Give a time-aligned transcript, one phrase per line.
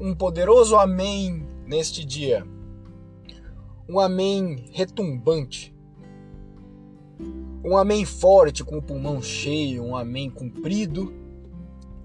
[0.00, 2.46] um poderoso amém neste dia.
[3.86, 5.76] Um amém retumbante.
[7.62, 11.12] Um amém forte com o pulmão cheio, um amém comprido,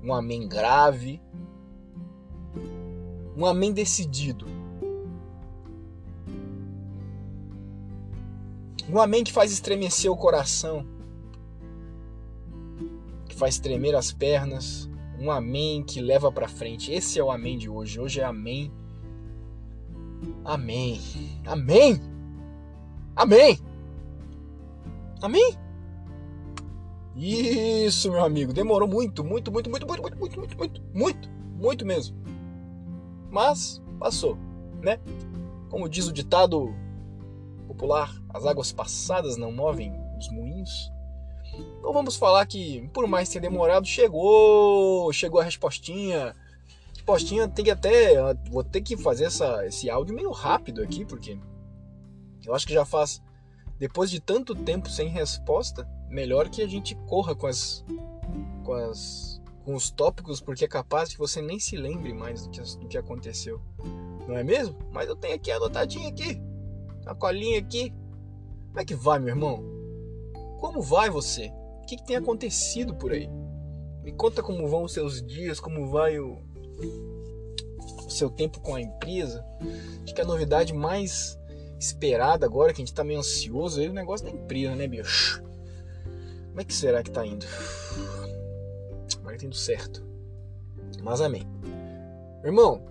[0.04, 1.22] um amém grave,
[3.38, 4.46] um amém decidido.
[8.90, 10.86] Um amém que faz estremecer o coração,
[13.26, 16.92] que faz tremer as pernas, um amém que leva para frente.
[16.92, 18.00] Esse é o amém de hoje.
[18.00, 18.72] Hoje é amém.
[20.44, 21.00] Amém.
[21.46, 22.02] Amém.
[23.16, 23.60] Amém.
[25.22, 25.56] Amém.
[27.16, 28.52] Isso, meu amigo.
[28.52, 32.18] Demorou muito, muito, muito, muito, muito, muito, muito, muito, muito, muito, muito mesmo.
[33.32, 34.38] Mas passou,
[34.82, 35.00] né?
[35.70, 36.74] Como diz o ditado
[37.68, 40.92] popular, as águas passadas não movem os moinhos.
[41.80, 46.36] Então vamos falar que, por mais tenha demorado, chegou, chegou a respostinha.
[46.94, 51.38] Respostinha tem que até, vou ter que fazer essa, esse áudio meio rápido aqui, porque
[52.46, 53.22] eu acho que já faz,
[53.78, 57.86] depois de tanto tempo sem resposta, melhor que a gente corra com as,
[58.64, 62.50] com as, com os tópicos, porque é capaz que você nem se lembre mais do
[62.50, 63.62] que, do que aconteceu,
[64.28, 64.76] não é mesmo?
[64.92, 66.42] Mas eu tenho aqui anotadinho aqui,
[67.06, 67.94] a colinha aqui.
[68.70, 69.75] Como é que vai, meu irmão?
[70.60, 71.52] Como vai você?
[71.82, 73.30] O que, que tem acontecido por aí?
[74.04, 76.40] Me conta como vão os seus dias, como vai o,
[78.06, 79.46] o seu tempo com a empresa.
[80.04, 81.40] Acho que a novidade mais
[81.80, 85.44] esperada agora, que a gente tá meio ansioso, é o negócio da empresa, né, bicho?
[86.50, 87.46] Como é que será que tá indo?
[89.24, 90.06] Vai tá indo certo.
[91.04, 91.44] Mas amém.
[92.44, 92.82] Irmão,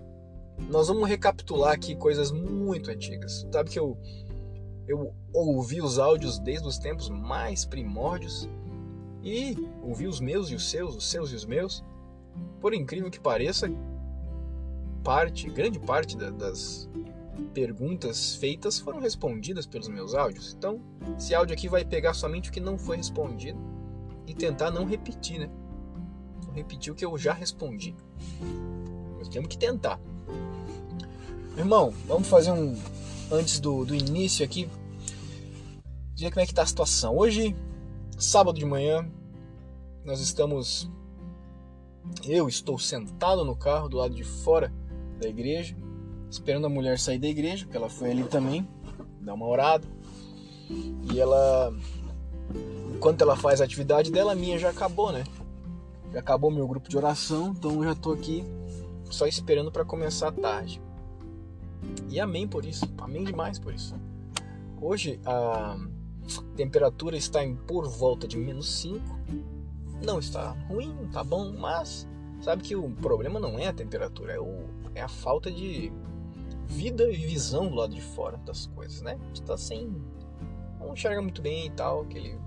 [0.69, 3.47] nós vamos recapitular aqui coisas muito antigas.
[3.51, 3.97] Sabe que eu
[4.87, 8.47] eu ouvi os áudios desde os tempos mais primórdios
[9.23, 11.83] e ouvi os meus e os seus, os seus e os meus.
[12.59, 13.69] Por incrível que pareça,
[15.03, 16.89] parte, grande parte das
[17.53, 20.53] perguntas feitas foram respondidas pelos meus áudios.
[20.57, 20.79] Então,
[21.17, 23.59] esse áudio aqui vai pegar somente o que não foi respondido
[24.27, 25.49] e tentar não repetir, né?
[26.45, 27.95] Não repetir o que eu já respondi.
[29.17, 29.99] Mas temos que tentar.
[31.57, 32.75] Irmão, vamos fazer um
[33.31, 34.69] antes do, do início aqui,
[36.13, 37.15] dizer como é que está a situação.
[37.17, 37.55] Hoje,
[38.17, 39.07] sábado de manhã,
[40.03, 40.89] nós estamos.
[42.23, 44.71] Eu estou sentado no carro do lado de fora
[45.19, 45.75] da igreja,
[46.29, 48.67] esperando a mulher sair da igreja, porque ela foi ali também,
[49.21, 49.87] dar uma orada.
[51.11, 51.73] E ela.
[52.95, 55.23] Enquanto ela faz a atividade dela, a minha já acabou, né?
[56.13, 58.43] Já acabou meu grupo de oração, então eu já estou aqui
[59.09, 60.81] só esperando para começar a tarde.
[62.09, 63.95] E amém por isso, amém demais por isso.
[64.79, 65.77] Hoje a
[66.55, 69.03] temperatura está em por volta de menos 5.
[70.03, 72.07] Não está ruim, está bom, mas
[72.41, 75.91] sabe que o problema não é a temperatura, é, o, é a falta de
[76.67, 79.17] vida e visão do lado de fora das coisas, né?
[79.21, 79.95] A gente tá sem.
[80.79, 82.37] não enxerga muito bem e tal, aquele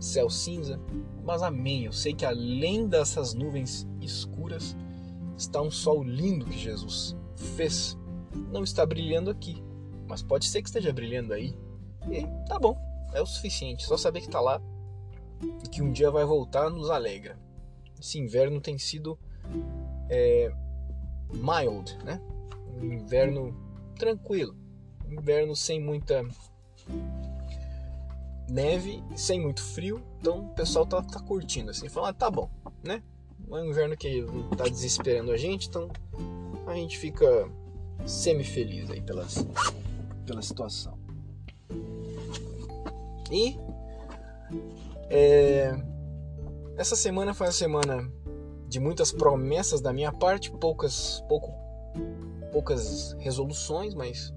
[0.00, 0.80] céu cinza.
[1.24, 4.76] Mas amém, eu sei que além dessas nuvens escuras
[5.36, 7.98] está um sol lindo que Jesus fez
[8.34, 9.62] não está brilhando aqui,
[10.08, 11.56] mas pode ser que esteja brilhando aí.
[12.10, 12.76] E tá bom,
[13.12, 13.86] é o suficiente.
[13.86, 14.60] Só saber que está lá
[15.64, 17.38] e que um dia vai voltar nos alegra.
[18.00, 19.18] Esse inverno tem sido
[20.10, 20.52] é,
[21.32, 22.20] mild, né?
[22.80, 23.54] Um inverno
[23.98, 24.56] tranquilo,
[25.06, 26.22] um inverno sem muita
[28.48, 30.02] neve, sem muito frio.
[30.20, 32.50] Então o pessoal tá, tá curtindo assim, falando, ah, tá bom,
[32.82, 33.02] né?
[33.50, 35.88] É um inverno que não tá desesperando a gente, então
[36.66, 37.48] a gente fica
[38.06, 39.44] semi-feliz aí pelas,
[40.26, 40.98] pela situação.
[43.30, 43.56] E
[45.10, 45.74] é,
[46.76, 48.12] essa semana foi uma semana
[48.68, 51.52] de muitas promessas da minha parte, poucas, pouco,
[52.52, 54.34] poucas resoluções, mas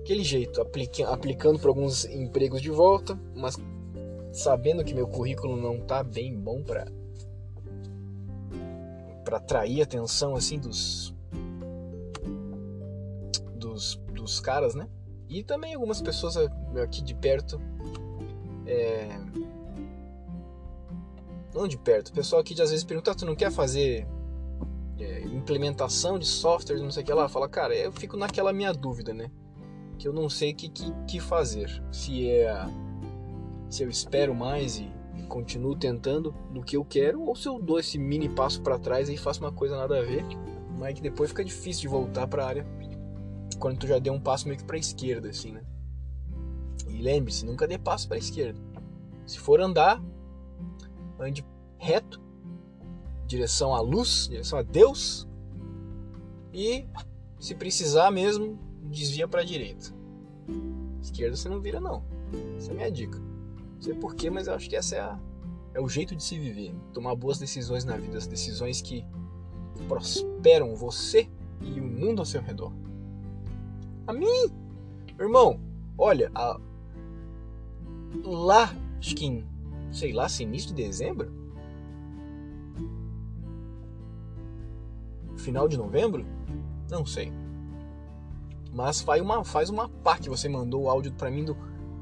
[0.00, 3.56] aquele jeito, aplica, aplicando para alguns empregos de volta, mas
[4.32, 6.86] sabendo que meu currículo não tá bem bom para
[9.24, 11.14] para atrair atenção assim dos
[14.28, 14.88] dos caras, né?
[15.28, 16.36] E também algumas pessoas
[16.82, 17.60] aqui de perto.
[18.66, 19.08] É...
[21.54, 24.06] Não de perto, o pessoal aqui de, às vezes pergunta: ah, tu não quer fazer
[24.98, 27.28] é, implementação de software, não sei o que lá?
[27.28, 29.30] Fala, cara, eu fico naquela minha dúvida, né?
[29.98, 31.82] Que eu não sei o que, que, que, fazer.
[31.90, 32.54] Se é.
[33.68, 37.60] Se eu espero mais e, e continuo tentando do que eu quero, ou se eu
[37.60, 40.24] dou esse mini passo para trás e faço uma coisa nada a ver,
[40.78, 42.77] mas que depois fica difícil de voltar para a área
[43.58, 45.62] quando tu já deu um passo meio que para esquerda, assim, né?
[46.88, 48.58] E lembre-se, nunca dê passo para esquerda.
[49.26, 50.02] Se for andar,
[51.18, 51.44] ande
[51.76, 52.20] reto,
[53.26, 55.28] direção à luz, direção a Deus,
[56.52, 56.88] E
[57.38, 59.94] se precisar mesmo, desvia para a direita.
[61.00, 62.04] Esquerda você não vira não.
[62.56, 63.18] Essa é a minha dica.
[63.18, 65.20] Não sei porquê, mas eu acho que essa é, a,
[65.74, 66.74] é o jeito de se viver.
[66.92, 69.04] Tomar boas decisões na vida, as decisões que
[69.86, 71.28] prosperam você
[71.60, 72.72] e o mundo ao seu redor.
[74.08, 74.50] A mim,
[75.20, 75.60] irmão,
[75.98, 76.58] olha, a,
[78.24, 79.46] lá, acho que em,
[79.92, 81.30] sei lá, se início de dezembro,
[85.36, 86.24] final de novembro,
[86.90, 87.30] não sei.
[88.72, 91.54] Mas faz uma, faz uma pá que você mandou o áudio para mim do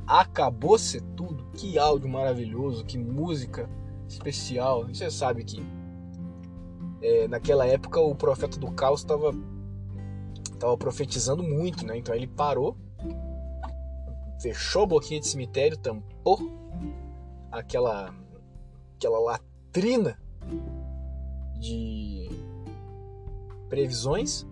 [0.06, 1.44] Acabou Ser Tudo.
[1.54, 3.68] Que áudio maravilhoso, que música
[4.06, 4.86] especial.
[4.86, 5.60] Você sabe que
[7.02, 9.34] é, naquela época o profeta do caos estava
[10.58, 11.96] tava profetizando muito, né?
[11.96, 12.76] Então ele parou,
[14.40, 16.38] fechou a boquinha de cemitério, tampou
[17.50, 18.14] aquela
[18.96, 20.18] aquela latrina
[21.58, 22.28] de
[23.68, 24.46] previsões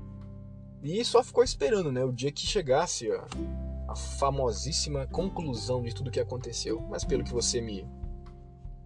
[0.83, 3.27] e só ficou esperando, né, o dia que chegasse a,
[3.89, 6.81] a famosíssima conclusão de tudo que aconteceu.
[6.91, 7.89] Mas pelo que você me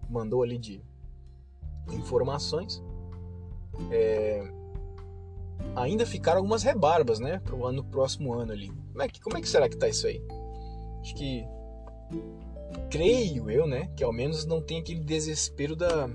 [0.09, 0.81] mandou ali de
[1.91, 2.81] informações,
[3.91, 4.49] é,
[5.75, 8.69] ainda ficaram algumas rebarbas, né, para o ano próximo ano ali.
[8.91, 10.21] Como é que como é que será que tá isso aí?
[11.01, 11.45] Acho que
[12.89, 16.09] creio eu, né, que ao menos não tem aquele desespero da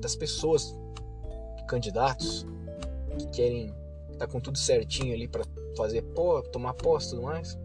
[0.00, 0.76] das pessoas,
[1.66, 2.46] candidatos
[3.18, 3.74] que querem
[4.18, 5.44] tá com tudo certinho ali para
[5.76, 7.58] fazer pó, tomar posse e tudo mais.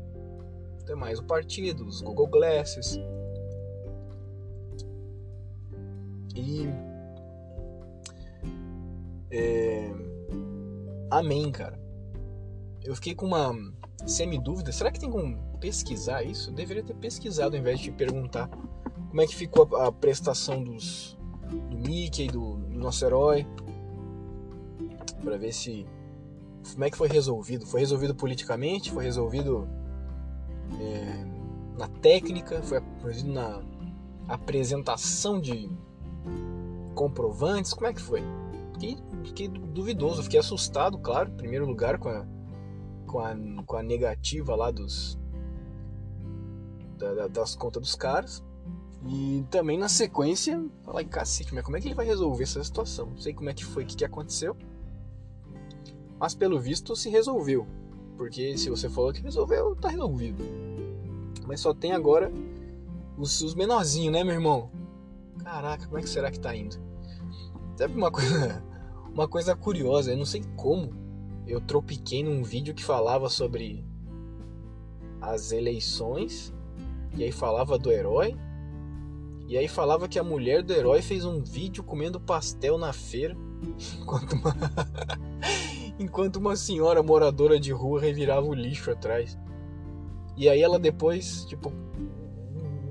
[0.86, 2.98] Tem mais o partido, os Google Glasses.
[6.36, 6.68] E
[9.32, 10.09] é...
[11.10, 11.80] Amém, cara.
[12.84, 13.54] Eu fiquei com uma
[14.06, 14.72] semi-dúvida.
[14.72, 16.50] Será que tem como pesquisar isso?
[16.50, 18.48] Eu deveria ter pesquisado ao invés de perguntar
[19.10, 21.18] como é que ficou a, a prestação dos,
[21.70, 23.46] do Mickey, do, do nosso herói.
[25.24, 25.86] para ver se
[26.74, 27.66] como é que foi resolvido?
[27.66, 28.92] Foi resolvido politicamente?
[28.92, 29.68] Foi resolvido
[30.80, 31.26] é,
[31.78, 32.62] na técnica?
[32.62, 33.62] Foi resolvido na
[34.28, 35.70] apresentação de
[36.94, 37.74] comprovantes?
[37.74, 38.24] Como é que foi?
[38.74, 42.26] Fiquei, fiquei duvidoso, fiquei assustado, claro, em primeiro lugar com a,
[43.06, 43.36] com a,
[43.66, 45.18] com a negativa lá dos
[46.98, 48.44] da, das contas dos caras.
[49.08, 53.08] E também na sequência, falar, cacete, mas como é que ele vai resolver essa situação?
[53.08, 54.58] Não sei como é que foi, o que, que aconteceu.
[56.20, 57.66] Mas pelo visto se resolveu.
[58.18, 60.44] Porque se você falou que resolveu, tá resolvido.
[61.48, 62.30] Mas só tem agora
[63.18, 64.70] os, os menorzinhos, né, meu irmão?
[65.42, 66.78] Caraca, como é que será que tá indo?
[67.78, 68.62] Sabe uma coisa,
[69.20, 70.94] uma coisa curiosa, eu não sei como
[71.46, 73.84] eu tropiquei num vídeo que falava sobre
[75.20, 76.54] as eleições,
[77.18, 78.38] e aí falava do herói,
[79.46, 83.36] e aí falava que a mulher do herói fez um vídeo comendo pastel na feira,
[84.00, 84.56] enquanto uma
[86.00, 89.38] enquanto uma senhora moradora de rua revirava o lixo atrás.
[90.38, 91.74] E aí ela depois, tipo,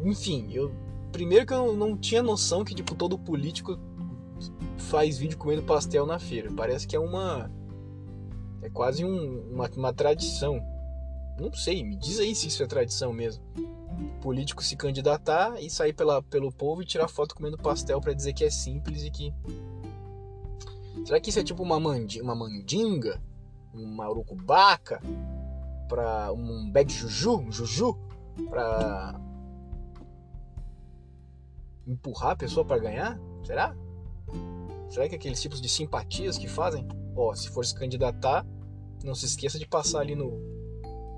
[0.04, 0.70] enfim, eu
[1.10, 3.78] primeiro que eu não tinha noção que tipo todo político
[4.76, 6.50] faz vídeo comendo pastel na feira.
[6.52, 7.50] Parece que é uma
[8.62, 10.60] é quase um, uma, uma tradição.
[11.38, 13.44] Não sei, me diz aí se isso é tradição mesmo.
[13.56, 18.12] O político se candidatar e sair pela, pelo povo e tirar foto comendo pastel para
[18.12, 19.32] dizer que é simples e que
[21.04, 23.22] Será que isso é tipo uma, mandi uma mandinga?
[23.72, 25.00] Uma urucubaca?
[25.88, 27.38] Pra um bag juju?
[27.38, 27.96] Um juju?
[28.48, 29.18] Pra
[31.86, 33.18] empurrar a pessoa para ganhar?
[33.44, 33.74] Será?
[34.88, 36.86] Será que aqueles tipos de simpatias que fazem?
[37.14, 38.46] Ó, se for se candidatar,
[39.04, 40.58] não se esqueça de passar ali no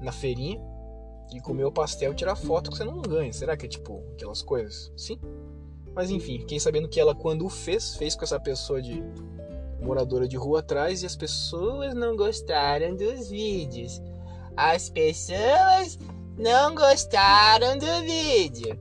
[0.01, 0.59] na feirinha
[1.33, 3.33] e comer o pastel e tirar foto que você não ganha.
[3.33, 4.93] Será que é tipo aquelas coisas?
[4.97, 5.19] Sim.
[5.95, 9.03] Mas enfim, fiquei sabendo que ela quando o fez, fez com essa pessoa de
[9.81, 14.01] moradora de rua atrás e as pessoas não gostaram dos vídeos.
[14.57, 15.99] As pessoas
[16.37, 18.79] não gostaram do vídeo.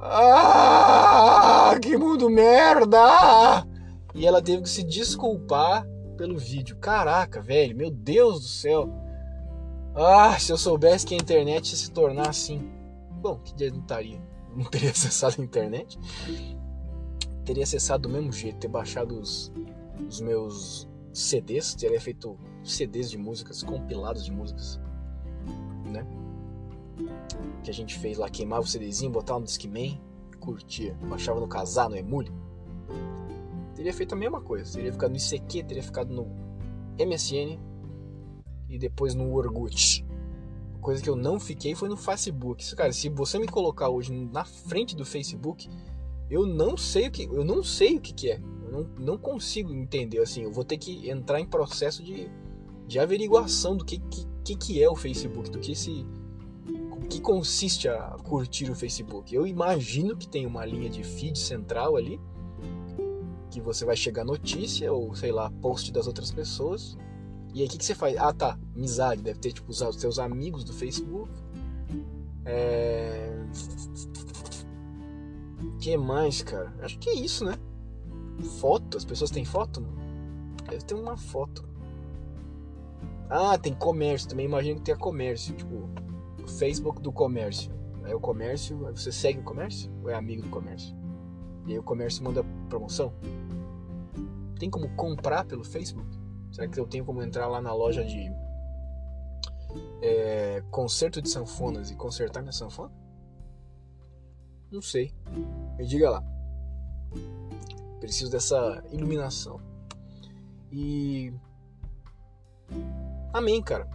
[0.00, 3.66] Ah, que mundo merda!
[4.14, 5.86] E ela teve que se desculpar
[6.16, 6.76] pelo vídeo.
[6.76, 8.88] Caraca, velho, meu Deus do céu.
[9.94, 12.70] Ah, se eu soubesse que a internet ia se tornar assim.
[13.20, 14.20] Bom, que dia não estaria?
[14.54, 15.98] Não teria acessado a internet?
[17.44, 19.52] Teria acessado do mesmo jeito, ter baixado os,
[20.08, 24.80] os meus CDs, teria feito CDs de músicas, compilados de músicas,
[25.86, 26.06] né?
[27.62, 30.00] Que a gente fez lá, queimava o CDzinho, botava no Discman,
[30.38, 32.32] curtia, baixava no Casar, no Emule.
[33.80, 36.26] Teria feito a mesma coisa, teria ficado no ICQ, teria ficado no
[36.98, 37.58] MSN
[38.68, 40.04] e depois no Orkut.
[40.82, 42.76] Coisa que eu não fiquei foi no Facebook.
[42.76, 45.66] Cara, se você me colocar hoje na frente do Facebook,
[46.28, 48.36] Eu não sei o que, eu não sei o que, que é.
[48.36, 50.42] Eu não, não consigo entender assim.
[50.42, 52.30] Eu vou ter que entrar em processo de,
[52.86, 53.98] de averiguação do que,
[54.44, 56.06] que, que é o Facebook, do que se
[57.08, 59.34] que consiste a curtir o Facebook.
[59.34, 62.20] Eu imagino que tem uma linha de feed central ali
[63.50, 66.96] que você vai chegar notícia ou sei lá post das outras pessoas
[67.52, 68.16] e aí o que, que você faz?
[68.16, 71.30] Ah tá, amizade, deve ter tipo os seus amigos do Facebook.
[72.44, 73.36] É...
[75.80, 76.72] que mais, cara?
[76.80, 77.54] Acho que é isso, né?
[78.60, 79.84] Foto, as pessoas têm foto?
[80.68, 81.68] Deve ter uma foto.
[83.28, 85.88] Ah, tem comércio também, imagino que tenha comércio, tipo,
[86.42, 87.72] o Facebook do comércio.
[88.04, 90.96] Aí o comércio, você segue o comércio ou é amigo do comércio?
[91.66, 93.12] E aí o comércio manda promoção?
[94.58, 96.18] Tem como comprar pelo Facebook?
[96.52, 98.30] Será que eu tenho como entrar lá na loja de
[100.02, 102.92] é, concerto de sanfonas e consertar minha sanfona?
[104.70, 105.12] Não sei.
[105.76, 106.24] Me diga lá.
[107.98, 109.60] Preciso dessa iluminação.
[110.72, 111.32] E.
[113.32, 113.88] Amém, cara.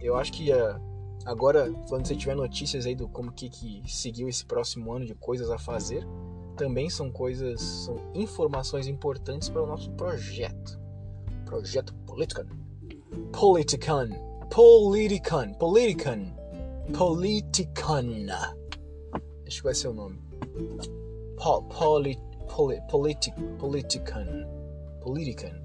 [0.00, 0.80] Eu acho que uh,
[1.26, 5.14] agora, quando você tiver notícias aí do como que, que seguiu esse próximo ano de
[5.14, 6.06] coisas a fazer,
[6.60, 10.78] também são coisas, são informações importantes para o nosso projeto.
[11.46, 12.46] Projeto Politican.
[13.32, 14.10] Politican.
[14.50, 15.54] Politican.
[15.54, 16.36] Politican.
[16.92, 18.26] Politican.
[19.46, 20.18] Acho que vai ser o nome.
[21.38, 22.18] Po, poli,
[22.54, 24.46] poli, politic, politican.
[25.00, 25.62] Politican.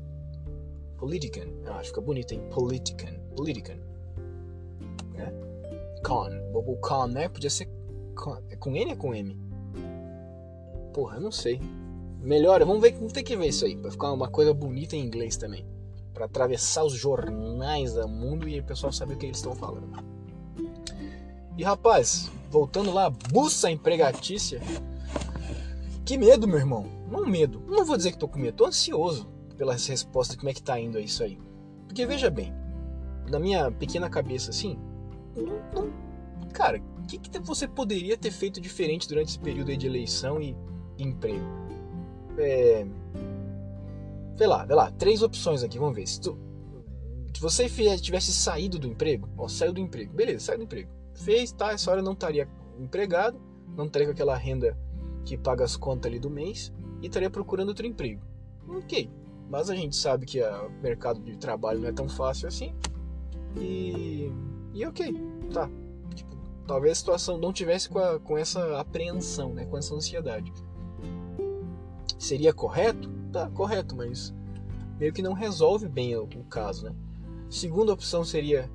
[0.97, 1.49] Politican.
[1.67, 2.41] Ah, fica bonito, hein?
[2.51, 3.19] Politican.
[3.35, 3.79] Politican.
[5.17, 5.29] É?
[6.01, 6.31] Con.
[6.53, 7.27] O con, né?
[7.27, 7.67] Podia ser
[8.15, 8.41] con.
[8.49, 9.44] É com N ou com M?
[10.95, 11.59] Porra, eu não sei.
[12.21, 13.75] Melhor, vamos ver, vamos ter que ver isso aí.
[13.75, 15.65] Vai ficar uma coisa bonita em inglês também
[16.13, 19.89] para atravessar os jornais do mundo e o pessoal saber o que eles estão falando.
[21.57, 24.61] E rapaz, voltando lá, buça empregatícia.
[26.05, 26.85] Que medo, meu irmão.
[27.11, 27.61] Não medo.
[27.67, 30.79] Não vou dizer que tô com medo, tô ansioso pela resposta, como é que tá
[30.79, 31.37] indo isso aí.
[31.87, 32.53] Porque veja bem,
[33.29, 34.79] na minha pequena cabeça assim,
[35.35, 39.77] não, não, cara, o que, que, você poderia ter feito diferente durante esse período aí
[39.77, 40.55] de eleição e
[40.97, 41.45] emprego?
[42.37, 42.85] É,
[44.35, 46.05] Vê lá, vê lá, três opções aqui, vamos ver.
[46.05, 46.37] Se, tu,
[47.33, 50.89] se você tivesse saído do emprego, ó, saiu do emprego, beleza, saiu do emprego.
[51.13, 52.47] Fez, tá, essa hora não estaria
[52.77, 53.39] empregado,
[53.77, 54.77] não estaria com aquela renda
[55.23, 58.21] que paga as contas ali do mês e estaria procurando outro emprego.
[58.67, 59.09] Ok,
[59.49, 62.75] mas a gente sabe que o mercado de trabalho não é tão fácil assim.
[63.55, 64.29] E,
[64.73, 65.13] e ok,
[65.53, 65.69] tá.
[66.13, 66.35] Tipo,
[66.67, 70.51] talvez a situação não tivesse com, a, com essa apreensão, né, com essa ansiedade.
[72.17, 73.15] Seria correto?
[73.35, 74.33] tá correto, mas
[74.97, 76.95] meio que não resolve bem o, o caso, né?
[77.49, 78.71] Segunda opção seria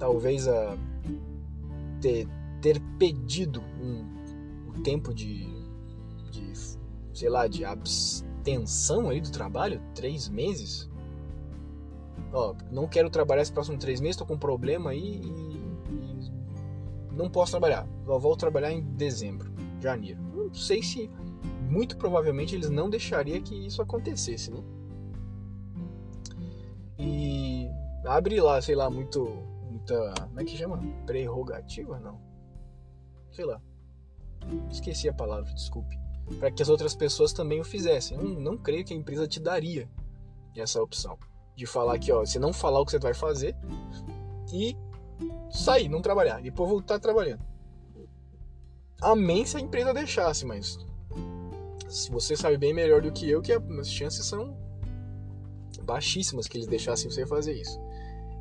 [0.00, 0.76] talvez a
[2.00, 2.26] ter,
[2.60, 4.04] ter pedido um,
[4.68, 5.46] um tempo de,
[6.30, 6.52] de,
[7.14, 10.90] sei lá, de abstenção aí do trabalho, três meses.
[12.32, 15.60] Ó, não quero trabalhar esses próximos três meses, tô com um problema aí e,
[15.94, 16.32] e
[17.12, 17.86] não posso trabalhar.
[18.04, 20.20] Só vou trabalhar em dezembro, janeiro.
[20.34, 21.08] Não sei se
[21.70, 24.60] muito provavelmente eles não deixariam que isso acontecesse, né?
[26.98, 27.70] E
[28.04, 29.24] abre lá, sei lá, muito,
[29.70, 30.82] muita, como é que chama?
[31.06, 32.20] Prerrogativa, não?
[33.30, 33.62] Sei lá.
[34.68, 35.96] Esqueci a palavra, desculpe.
[36.38, 38.18] Para que as outras pessoas também o fizessem.
[38.18, 39.88] Não, não creio que a empresa te daria
[40.56, 41.16] essa opção
[41.56, 43.54] de falar que, ó, você não falar o que você vai fazer
[44.52, 44.76] e
[45.50, 47.44] sair, não trabalhar, e depois voltar trabalhando.
[49.00, 50.78] Amém se a empresa deixasse, mas
[52.10, 54.56] você sabe bem melhor do que eu que as chances são
[55.82, 57.80] baixíssimas que eles deixassem você fazer isso.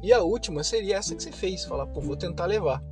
[0.04, 2.84] E a última seria essa que você fez, falar, pô, vou tentar levar.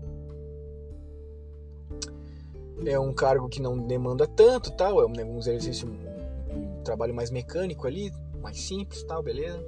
[2.85, 7.87] É um cargo que não demanda tanto, tal, é um, exercício, um, trabalho mais mecânico
[7.87, 8.11] ali,
[8.41, 9.63] mais simples, tal, beleza?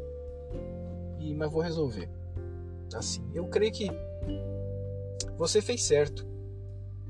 [1.20, 2.10] E mas vou resolver.
[2.94, 3.90] Assim, eu creio que
[5.38, 6.28] você fez certo.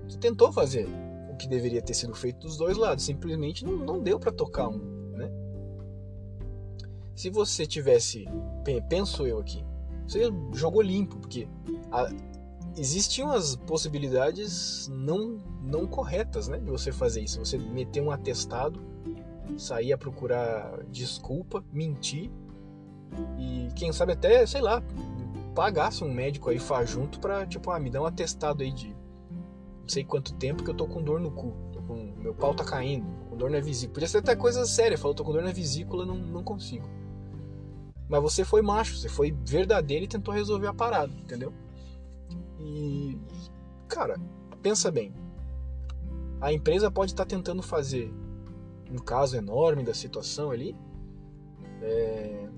[0.07, 0.87] Você tentou fazer
[1.39, 3.05] que deveria ter sido feito dos dois lados.
[3.05, 4.77] Simplesmente não, não deu para tocar um,
[5.13, 5.31] né?
[7.15, 8.25] Se você tivesse,
[8.87, 9.65] penso eu aqui,
[10.07, 11.47] você jogou limpo, porque
[11.91, 12.09] a,
[12.77, 17.39] existiam as possibilidades não não corretas, né, de você fazer isso.
[17.39, 18.81] Você meter um atestado,
[19.57, 22.31] sair a procurar desculpa, mentir
[23.37, 24.81] e quem sabe até, sei lá,
[25.53, 28.95] pagasse um médico aí junto para tipo, ah, me dá um atestado aí de
[29.89, 31.53] sei quanto tempo que eu tô com dor no cu.
[31.87, 33.95] Com, meu pau tá caindo, com dor na vesícula.
[33.95, 36.87] Podia ser até coisa séria, falou, tô com dor na vesícula, não, não consigo.
[38.07, 41.53] Mas você foi macho, você foi verdadeiro e tentou resolver a parada, entendeu?
[42.59, 43.17] E,
[43.87, 44.19] cara,
[44.61, 45.13] pensa bem.
[46.41, 48.13] A empresa pode estar tá tentando fazer
[48.91, 50.75] um caso enorme da situação ali.
[51.81, 52.49] É...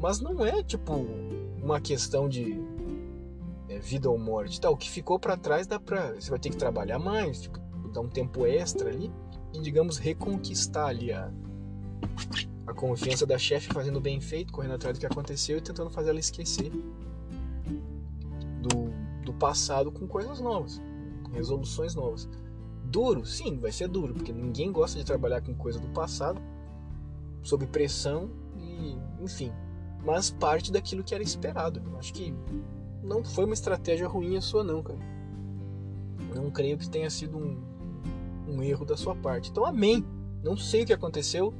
[0.00, 0.92] Mas não é tipo
[1.62, 2.60] uma questão de
[3.76, 4.60] é, vida ou morte.
[4.60, 6.14] Tá, o que ficou para trás dá pra.
[6.14, 7.58] Você vai ter que trabalhar mais, tipo,
[7.92, 9.12] dar um tempo extra ali
[9.52, 11.30] e, digamos, reconquistar ali a,
[12.66, 16.10] a confiança da chefe fazendo bem feito, correndo atrás do que aconteceu e tentando fazer
[16.10, 16.70] ela esquecer
[18.60, 18.90] do,
[19.24, 20.80] do passado com coisas novas,
[21.32, 22.28] resoluções novas.
[22.84, 23.24] Duro?
[23.26, 26.40] Sim, vai ser duro, porque ninguém gosta de trabalhar com coisa do passado,
[27.42, 29.52] sob pressão e, enfim.
[30.04, 31.82] Mas parte daquilo que era esperado.
[31.98, 32.32] Acho que
[33.06, 34.98] não foi uma estratégia ruim a sua, não, cara.
[36.34, 37.62] Não creio que tenha sido um,
[38.48, 39.50] um erro da sua parte.
[39.50, 40.04] Então, amém.
[40.42, 41.54] Não sei o que aconteceu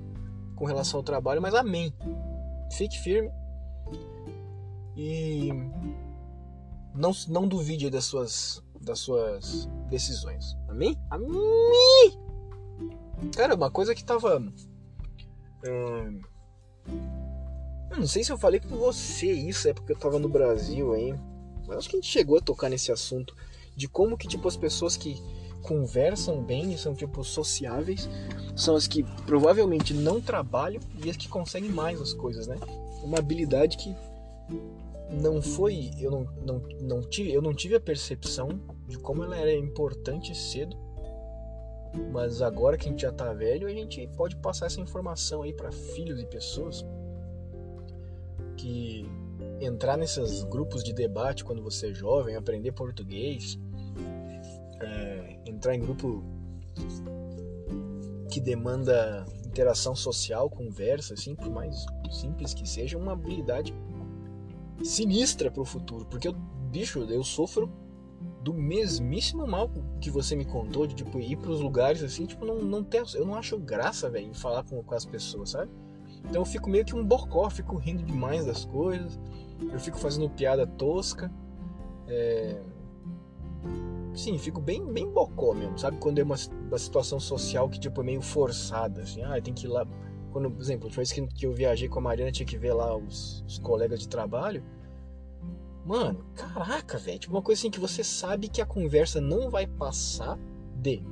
[0.55, 1.95] com relação ao trabalho, mas amém.
[2.73, 3.31] Fique firme.
[4.97, 5.51] E
[6.95, 10.57] não, não duvide das suas, das suas decisões.
[10.69, 10.99] Amém?
[11.11, 12.19] Amém!
[13.35, 14.39] Cara, uma coisa que tava.
[14.39, 16.21] Hum,
[17.91, 20.93] eu não sei se eu falei com você isso, é porque eu tava no Brasil
[20.93, 21.15] aí.
[21.67, 23.35] Mas acho que a gente chegou a tocar nesse assunto
[23.75, 25.21] de como que tipo as pessoas que
[25.63, 28.09] conversam bem e são tipo sociáveis
[28.55, 32.57] são as que provavelmente não trabalham e as que conseguem mais as coisas, né?
[33.03, 33.95] Uma habilidade que
[35.11, 38.49] não foi, eu não, não, não tive, eu não tive a percepção
[38.89, 40.77] de como ela era importante cedo.
[42.13, 45.53] Mas agora que a gente já tá velho, a gente pode passar essa informação aí
[45.53, 46.85] para filhos e pessoas
[48.57, 49.09] que
[49.61, 53.59] entrar nesses grupos de debate quando você é jovem, aprender português,
[54.81, 56.23] é, entrar em grupo
[58.31, 63.75] que demanda interação social, conversa, assim, por mais simples que seja, uma habilidade
[64.85, 66.35] sinistra para o futuro, porque eu,
[66.71, 67.73] bicho, eu sofro
[68.43, 69.71] do mesmíssimo mal
[70.01, 73.03] que você me contou de tipo ir para os lugares assim, tipo não não ter,
[73.15, 75.71] eu não acho graça, velho, em falar com, com as pessoas, sabe?
[76.21, 79.19] Então eu fico meio que um bocó, fico rindo demais das coisas,
[79.61, 81.33] eu fico fazendo piada tosca,
[82.09, 82.61] é...
[84.15, 85.97] sim, fico bem bem bocó mesmo, sabe?
[85.99, 86.37] Quando é uma,
[86.69, 89.87] uma situação social que tipo é meio forçada, assim, ah, tem que ir lá
[90.37, 92.75] quando, por exemplo, a última vez que eu viajei com a Mariana, tinha que ver
[92.75, 94.63] lá os, os colegas de trabalho.
[95.83, 97.19] Mano, caraca, velho.
[97.19, 100.39] Tipo, uma coisa assim que você sabe que a conversa não vai passar
[100.75, 101.03] de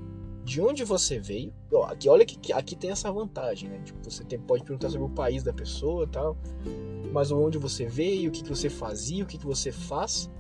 [0.45, 1.53] de onde você veio.
[1.73, 3.81] Ó, aqui, olha que aqui tem essa vantagem, né?
[3.85, 6.37] Tipo, você tem, pode perguntar sobre o país da pessoa tal.
[7.13, 10.31] Mas onde você veio, o que, que você fazia, o que, que você faz.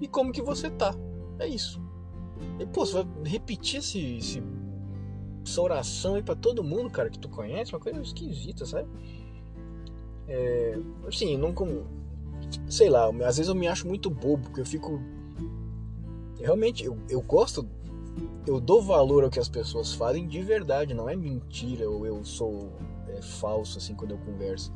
[0.00, 0.94] E como que você tá.
[1.38, 1.80] É isso.
[2.58, 4.42] E, pô, você vai repetir esse, esse
[5.44, 8.88] essa oração aí pra todo mundo, cara, que tu conhece, uma coisa esquisita, sabe?
[10.28, 11.84] É, assim, não como.
[12.68, 15.00] Sei lá, às vezes eu me acho muito bobo, porque eu fico.
[16.40, 17.68] Realmente, eu, eu gosto.
[18.46, 22.24] Eu dou valor ao que as pessoas fazem de verdade, não é mentira ou eu
[22.24, 22.72] sou
[23.08, 24.72] é, falso, assim, quando eu converso.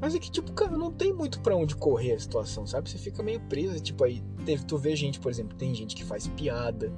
[0.00, 2.88] Mas é que, tipo, cara, não tem muito para onde correr a situação, sabe?
[2.88, 4.22] Você fica meio preso, tipo, aí
[4.66, 6.90] tu vê gente, por exemplo, tem gente que faz piada,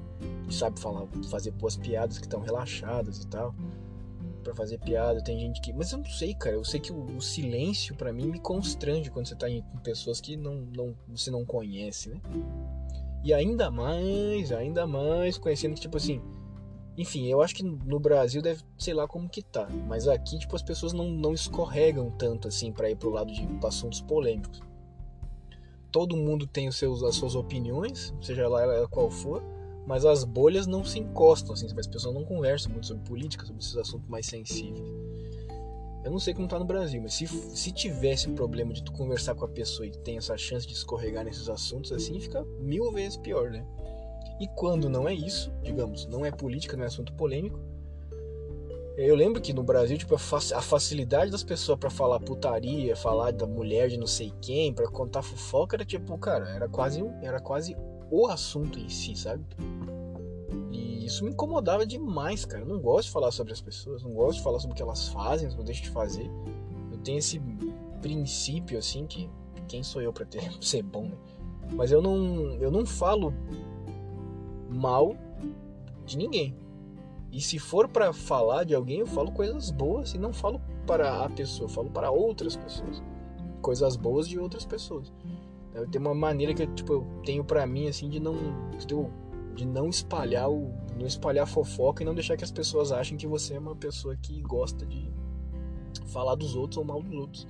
[0.49, 3.55] que sabe falar, fazer boas piadas que estão relaxadas e tal.
[4.45, 5.73] para fazer piada, tem gente que.
[5.73, 6.57] Mas eu não sei, cara.
[6.57, 10.21] Eu sei que o, o silêncio para mim me constrange quando você tá com pessoas
[10.21, 12.21] que não, não, você não conhece, né?
[13.25, 16.21] E ainda mais, ainda mais conhecendo que, tipo assim,
[16.97, 20.55] enfim, eu acho que no Brasil deve, sei lá como que tá, mas aqui, tipo,
[20.55, 24.61] as pessoas não, não escorregam tanto assim para ir pro lado de assuntos polêmicos.
[25.91, 29.43] Todo mundo tem os seus, as suas opiniões, seja lá ela qual for,
[29.87, 33.63] mas as bolhas não se encostam, assim, as pessoas não conversam muito sobre política, sobre
[33.63, 34.87] esses assuntos mais sensíveis.
[36.05, 39.35] Eu não sei como tá no Brasil, mas se, se tivesse problema de tu conversar
[39.35, 43.17] com a pessoa e tem essa chance de escorregar nesses assuntos, assim, fica mil vezes
[43.17, 43.65] pior, né?
[44.41, 47.61] E quando não é isso, digamos, não é política, não é assunto polêmico,
[48.97, 53.47] eu lembro que no Brasil, tipo, a facilidade das pessoas para falar putaria, falar da
[53.47, 57.75] mulher de não sei quem, para contar fofoca, era tipo, cara, era quase, era quase
[58.11, 59.45] o assunto em si, sabe?
[61.05, 62.63] Isso me incomodava demais, cara.
[62.63, 64.83] Eu não gosto de falar sobre as pessoas, não gosto de falar sobre o que
[64.83, 66.31] elas fazem, não deixo de fazer.
[66.91, 67.41] Eu tenho esse
[68.01, 69.29] princípio, assim, que
[69.69, 70.27] quem sou eu para
[70.61, 71.17] ser bom, né?
[71.75, 73.33] Mas eu não, eu não falo
[74.69, 75.17] mal
[76.05, 76.57] de ninguém.
[77.31, 81.25] E se for para falar de alguém, eu falo coisas boas e não falo para
[81.25, 83.03] a pessoa, falo para outras pessoas.
[83.63, 85.11] Coisas boas de outras pessoas.
[85.75, 88.35] Eu tenho uma maneira que tipo, eu tenho para mim assim de não
[89.55, 93.27] de não espalhar o não espalhar fofoca e não deixar que as pessoas achem que
[93.27, 95.11] você é uma pessoa que gosta de
[96.07, 97.47] falar dos outros ou mal dos outros.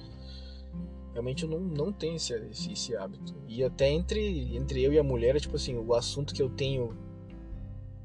[1.12, 3.34] Realmente eu não, não tenho esse, esse, esse hábito.
[3.46, 6.48] E até entre, entre eu e a mulher, é tipo assim, o assunto que eu
[6.48, 6.96] tenho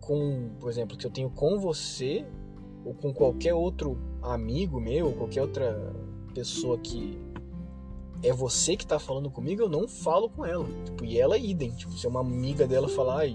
[0.02, 2.26] com, por exemplo, que eu tenho com você
[2.84, 5.94] ou com qualquer outro amigo meu, qualquer outra
[6.34, 7.18] pessoa que
[8.24, 10.66] é você que tá falando comigo, eu não falo com ela.
[10.86, 11.72] Tipo, e ela idem.
[11.72, 13.28] Tipo, se uma amiga dela falar,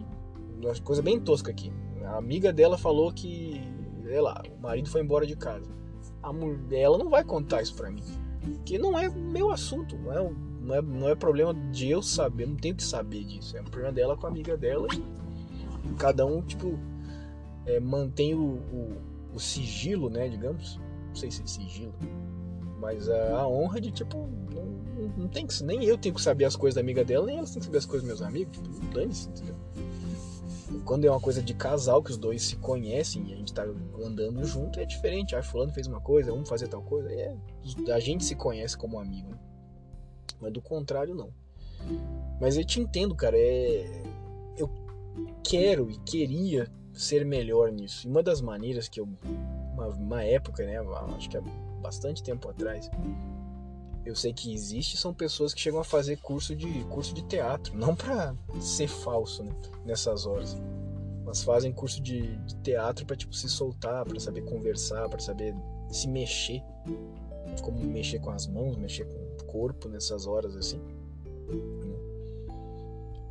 [0.69, 1.73] uma coisa bem tosca aqui.
[2.05, 3.61] A amiga dela falou que,
[4.05, 5.71] sei lá, o marido foi embora de casa.
[6.23, 8.03] A mulher, ela não vai contar isso pra mim.
[8.65, 12.47] Que não é meu assunto, não é, não é, não é problema de eu saber,
[12.47, 13.57] não tenho que saber disso.
[13.57, 14.89] É um problema dela com a amiga dela.
[14.93, 16.79] E cada um, tipo,
[17.67, 18.97] é, mantém o, o,
[19.35, 20.81] o sigilo, né, digamos.
[21.09, 21.95] Não sei se é sigilo
[22.83, 25.63] mas a, a honra de, tipo, não, não, tem que.
[25.63, 27.79] Nem eu tenho que saber as coisas da amiga dela, nem ela tem que saber
[27.79, 28.59] as coisas dos meus amigos.
[28.59, 29.55] Tipo, dane-se, entendeu?
[30.85, 33.65] Quando é uma coisa de casal, que os dois se conhecem e a gente tá
[34.05, 35.37] andando junto, é diferente.
[35.37, 37.11] Ah, fulano fez uma coisa, vamos fazer tal coisa.
[37.13, 37.37] É,
[37.93, 39.31] a gente se conhece como amigo.
[39.31, 39.39] Né?
[40.41, 41.31] Mas do contrário, não.
[42.41, 43.37] Mas eu te entendo, cara.
[43.39, 44.03] É...
[44.57, 44.71] Eu
[45.45, 48.07] quero e queria ser melhor nisso.
[48.07, 49.09] E uma das maneiras que eu.
[49.73, 50.79] Uma, uma época, né?
[51.17, 51.43] Acho que é
[51.81, 52.91] bastante tempo atrás,
[54.05, 57.77] eu sei que existe são pessoas que chegam a fazer curso de curso de teatro,
[57.77, 60.57] não para ser falso né, nessas horas,
[61.25, 65.55] mas fazem curso de, de teatro para tipo se soltar, para saber conversar, para saber
[65.91, 66.63] se mexer,
[67.63, 70.81] como mexer com as mãos, mexer com o corpo nessas horas assim.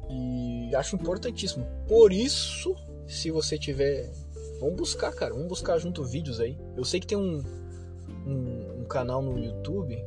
[0.09, 1.65] E acho importantíssimo.
[1.87, 2.75] Por isso,
[3.07, 4.11] se você tiver,
[4.59, 6.57] vamos buscar, cara, vamos buscar junto vídeos aí.
[6.75, 7.41] Eu sei que tem um
[8.25, 10.03] um, um canal no YouTube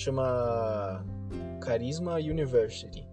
[0.00, 1.04] chama
[1.60, 3.06] Carisma University.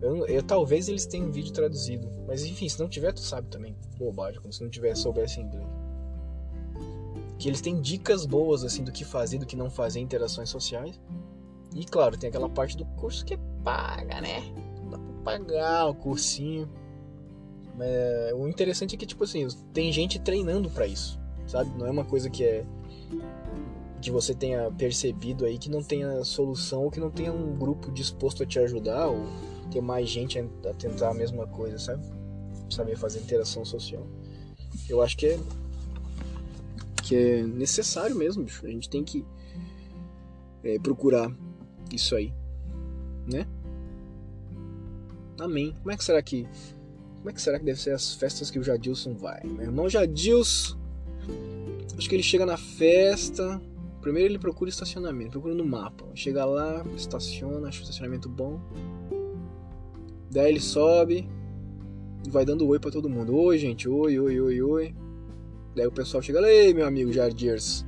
[0.00, 3.76] Eu, eu, talvez eles tenham vídeo traduzido, mas enfim, se não tiver, tu sabe também.
[3.98, 5.66] Bobagem, como se não tiver soubesse inglês.
[7.38, 11.00] Que eles têm dicas boas assim do que fazer, do que não fazer, interações sociais.
[11.74, 14.42] E claro, tem aquela parte do curso que é paga, né?
[14.90, 16.68] Dá pra pagar o cursinho.
[17.74, 21.70] Mas, o interessante é que, tipo assim, tem gente treinando para isso sabe?
[21.78, 22.64] Não é uma coisa que é
[24.00, 27.90] que você tenha percebido aí que não tenha solução ou que não tenha um grupo
[27.90, 29.26] disposto a te ajudar ou
[29.70, 32.06] ter mais gente a tentar a mesma coisa, sabe?
[32.70, 34.06] Saber fazer interação social.
[34.88, 35.38] Eu acho que é
[37.02, 38.66] que é necessário mesmo, bicho.
[38.66, 39.24] A gente tem que
[40.64, 41.32] é, procurar
[41.92, 42.32] isso aí,
[43.26, 43.46] né?
[45.38, 45.72] Amém.
[45.78, 46.48] Como é que será que
[47.18, 49.42] como é que será que deve ser as festas que o Jadilson vai?
[49.44, 50.76] Meu irmão Jadilson
[51.96, 53.60] Acho que ele chega na festa.
[54.06, 56.06] Primeiro ele procura estacionamento, procura no mapa.
[56.14, 58.60] Chega lá, estaciona, acha o estacionamento bom.
[60.30, 61.28] Daí ele sobe
[62.28, 63.34] vai dando oi para todo mundo.
[63.34, 64.94] Oi, gente, oi, oi, oi, oi.
[65.74, 67.84] Daí o pessoal chega lá, ei, meu amigo Jardiers.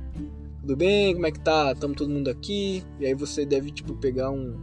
[0.59, 1.13] Tudo bem?
[1.13, 1.73] Como é que tá?
[1.73, 2.83] Tamo todo mundo aqui.
[2.99, 4.59] E aí você deve, tipo, pegar um.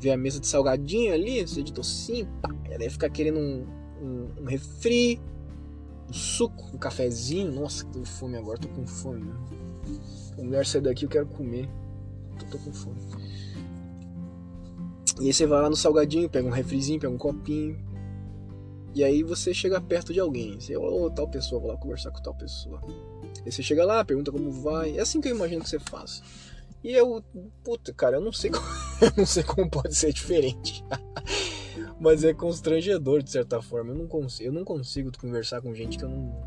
[0.00, 2.52] ver a mesa de salgadinho ali, você de docinho, pá.
[2.68, 3.64] E aí deve ficar querendo um,
[4.02, 5.20] um, um refri
[6.10, 7.52] um suco, um cafezinho.
[7.52, 9.34] Nossa, que fome agora, tô com fome, né?
[10.38, 11.68] A mulher sai daqui, eu quero comer.
[12.38, 13.00] Tô, tô com fome.
[15.20, 17.78] E aí você vai lá no salgadinho, pega um refrizinho, pega um copinho.
[18.94, 20.60] E aí você chega perto de alguém.
[20.60, 22.80] Você, ô, oh, tal pessoa, vou lá conversar com tal pessoa.
[23.44, 24.98] Aí você chega lá, pergunta como vai.
[24.98, 26.22] É assim que eu imagino que você faça.
[26.84, 27.22] E eu,
[27.64, 28.66] puta, cara, eu não sei como,
[29.00, 30.84] eu não sei como pode ser diferente.
[32.00, 33.92] Mas é constrangedor de certa forma.
[33.92, 36.42] Eu não consigo, eu não consigo conversar com gente que eu não,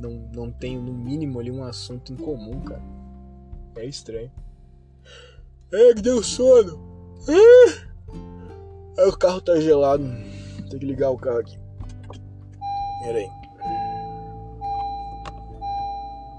[0.00, 2.95] não, não tenho, no mínimo, ali um assunto em comum, cara.
[3.76, 4.30] É estranho.
[5.72, 6.80] É que deu sono.
[8.98, 10.04] O carro tá gelado.
[10.70, 11.58] Tem que ligar o carro aqui.
[13.02, 13.30] Pera aí.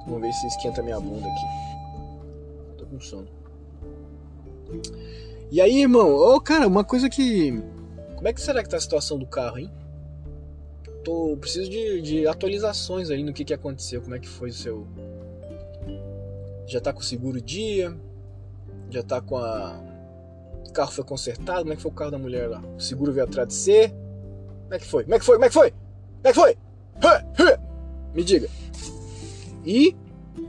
[0.06, 2.78] Vamos ver se esquenta minha bunda aqui.
[2.78, 3.28] Tô com sono.
[5.52, 6.13] E aí, irmão?
[6.13, 7.62] Ô, oh, cara, uma coisa que
[8.17, 9.71] como é que será que tá a situação do carro, hein?
[11.04, 14.54] Tô, preciso de, de atualizações aí no que, que aconteceu, como é que foi o
[14.54, 14.88] seu.
[16.67, 17.97] Já tá com o seguro dia?
[18.89, 19.82] Já tá com a.
[20.67, 21.62] O carro foi consertado?
[21.62, 22.62] Como é que foi o carro da mulher lá?
[22.77, 23.89] O seguro veio atrás de você?
[23.89, 25.03] Como é que foi?
[25.03, 25.36] Como é que foi?
[25.36, 25.71] Como é que foi?
[26.21, 26.58] Como é que foi?
[28.13, 28.49] Me diga.
[29.65, 29.95] E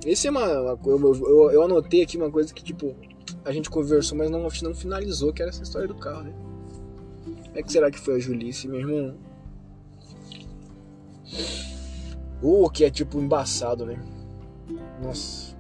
[0.05, 0.45] esse é uma.
[0.45, 2.95] uma eu, eu, eu, anotei aqui uma coisa que, tipo,
[3.45, 6.35] a gente conversou, mas não, não finalizou, que era essa história do carro, né?
[7.55, 9.17] é que será que foi a Julice, meu irmão?
[12.41, 14.01] Uh, que é tipo embaçado, né?
[15.03, 15.58] Nossa.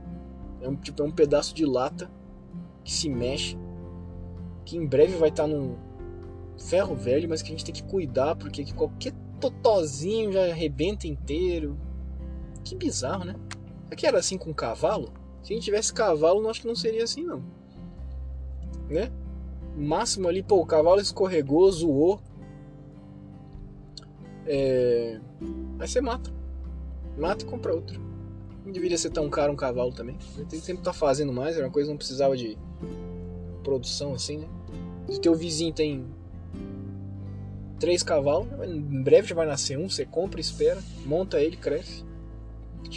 [0.60, 2.10] É um, tipo, é um pedaço de lata
[2.84, 3.56] que se mexe.
[4.64, 5.76] Que em breve vai estar tá num
[6.58, 11.78] ferro velho, mas que a gente tem que cuidar, porque qualquer totozinho já arrebenta inteiro.
[12.64, 13.34] Que bizarro, né?
[13.90, 15.12] Aqui era assim com cavalo?
[15.42, 17.42] Se a gente tivesse cavalo, não acho que não seria assim, não.
[18.88, 19.10] Né?
[19.78, 22.20] máximo ali, pô, o cavalo escorregou, zoou.
[24.46, 25.20] É...
[25.78, 26.30] Aí você mata.
[27.16, 28.07] Mata e compra outro.
[28.68, 30.14] Não deveria ser tão caro um cavalo também.
[30.36, 32.58] Tem que sempre estar tá fazendo mais, era uma coisa que não precisava de
[33.64, 34.48] produção assim, né?
[35.08, 36.04] Se teu vizinho tem
[37.80, 42.04] três cavalos, em breve já vai nascer um, você compra, espera, monta ele, cresce.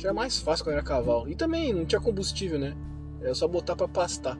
[0.04, 1.30] Era mais fácil quando era cavalo.
[1.30, 2.76] E também não tinha combustível, né?
[3.22, 4.38] Era só botar para pastar.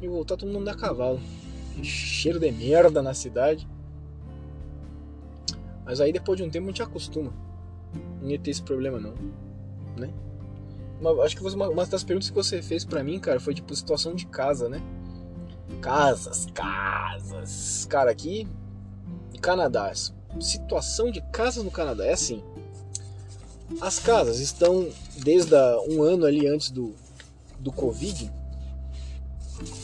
[0.00, 1.20] E voltar todo mundo a cavalo.
[1.82, 3.68] Cheiro de merda na cidade.
[5.84, 7.43] Mas aí depois de um tempo a gente acostuma.
[8.24, 9.14] Não ia ter esse problema não.
[9.96, 10.12] Né?
[11.00, 13.74] Uma, acho que uma, uma das perguntas que você fez para mim, cara, foi tipo
[13.76, 14.82] situação de casa, né?
[15.80, 17.86] Casas, casas.
[17.88, 18.48] Cara, aqui
[19.32, 19.92] no Canadá,
[20.40, 22.42] situação de casas no Canadá é assim.
[23.80, 25.54] As casas estão desde
[25.88, 26.94] um ano ali antes do,
[27.60, 28.32] do Covid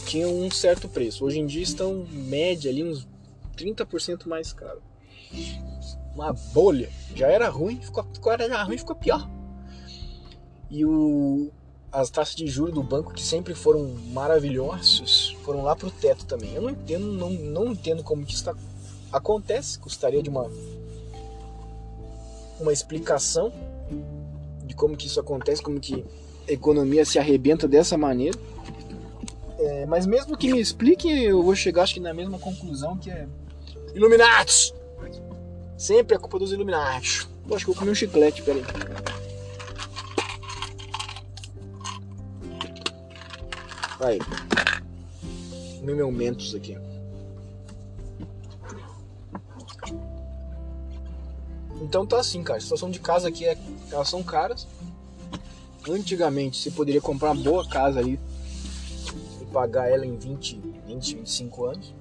[0.07, 1.25] tinham um certo preço.
[1.25, 3.07] Hoje em dia estão média ali uns
[3.57, 4.83] 30% mais caro.
[6.21, 6.91] Uma bolha.
[7.15, 9.27] Já era ruim, ficou, agora já ruim, ficou pior.
[10.69, 11.51] E o,
[11.91, 16.53] as taxas de juros do banco que sempre foram maravilhosos foram lá pro teto também.
[16.53, 18.55] Eu não entendo, não, não entendo como que isso tá,
[19.11, 19.79] acontece.
[19.79, 20.47] Gostaria de uma
[22.61, 23.51] uma explicação
[24.67, 26.05] de como que isso acontece, como que
[26.47, 28.39] a economia se arrebenta dessa maneira.
[29.59, 33.11] É, mas mesmo que me explique, eu vou chegar acho que na mesma conclusão que
[33.11, 33.27] é
[33.95, 34.75] Illuminati!
[35.81, 37.27] Sempre é culpa dos Illuminati.
[37.49, 38.63] Eu acho que eu comi um chiclete, peraí.
[43.99, 44.19] Aí.
[45.79, 46.77] Comi meu Mentos aqui.
[51.81, 52.59] Então tá assim, cara.
[52.59, 53.57] A situação de casa aqui é.
[53.91, 54.67] Elas são caras.
[55.89, 58.21] Antigamente você poderia comprar uma boa casa ali
[59.41, 62.00] e pagar ela em 20, 20, 25 anos.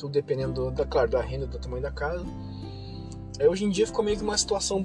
[0.00, 2.24] Tudo dependendo da, claro, da renda, do tamanho da casa.
[3.38, 4.84] Aí hoje em dia ficou meio que uma situação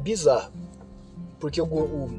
[0.00, 0.52] bizarra.
[1.40, 2.10] Porque o, o,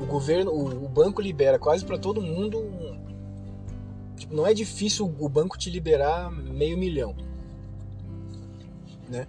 [0.00, 2.58] o governo, o, o banco libera quase para todo mundo.
[4.16, 7.14] Tipo, não é difícil o banco te liberar meio milhão
[9.10, 9.26] né?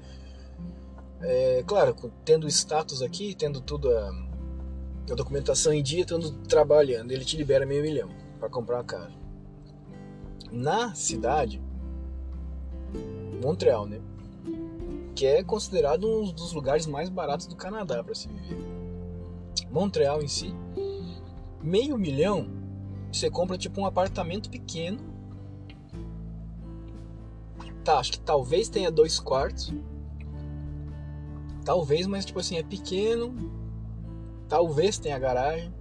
[1.19, 4.11] É, claro, tendo status aqui, tendo tudo a,
[5.11, 8.09] a documentação em dia, estando trabalhando, ele te libera meio milhão
[8.39, 9.20] para comprar uma casa.
[10.51, 11.61] Na cidade,
[13.41, 14.01] Montreal, né?
[15.15, 18.59] Que é considerado um dos lugares mais baratos do Canadá para se viver.
[19.69, 20.53] Montreal em si,
[21.61, 22.47] meio milhão,
[23.11, 25.11] você compra tipo um apartamento pequeno
[27.83, 29.73] Tá, acho que talvez tenha dois quartos.
[31.65, 33.33] Talvez, mas tipo assim, é pequeno.
[34.47, 35.73] Talvez tenha garagem.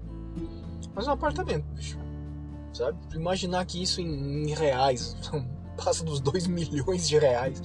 [0.95, 1.99] Mas é um apartamento, bicho.
[2.73, 2.99] Sabe?
[3.15, 5.17] Imaginar que isso em, em reais
[5.83, 7.61] passa dos 2 milhões de reais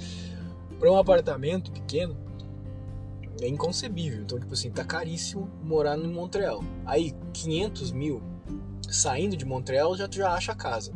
[0.79, 2.17] para um apartamento pequeno
[3.41, 4.21] é inconcebível.
[4.21, 6.63] Então, tipo assim, tá caríssimo morar em Montreal.
[6.85, 8.21] Aí, 500 mil
[8.89, 10.93] saindo de Montreal, já tu já acha casa.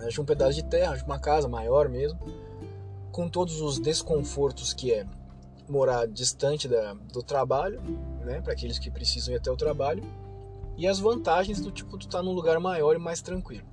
[0.00, 2.18] Acha um pedaço de terra, acha uma casa maior mesmo
[3.14, 5.06] com todos os desconfortos que é
[5.68, 7.80] morar distante da, do trabalho,
[8.24, 10.02] né, para aqueles que precisam ir até o trabalho,
[10.76, 13.66] e as vantagens do tipo tu estar tá num lugar maior e mais tranquilo.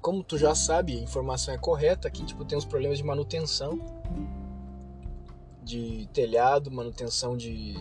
[0.00, 3.78] Como tu já sabe, a informação é correta, aqui tipo tem os problemas de manutenção
[5.62, 7.74] de telhado, manutenção de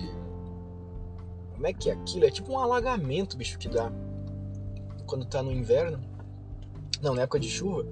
[1.54, 2.26] como é que é aquilo?
[2.26, 3.92] É tipo um alagamento, bicho, que dá
[5.06, 6.00] quando tá no inverno.
[7.02, 7.86] Não, na época de chuva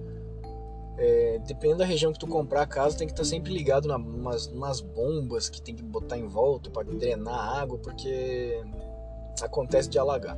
[0.98, 3.88] é, dependendo da região que tu comprar a casa, tem que estar tá sempre ligado
[3.88, 8.64] na, umas, bombas que tem que botar em volta para drenar a água, porque
[9.44, 10.38] acontece de alagar.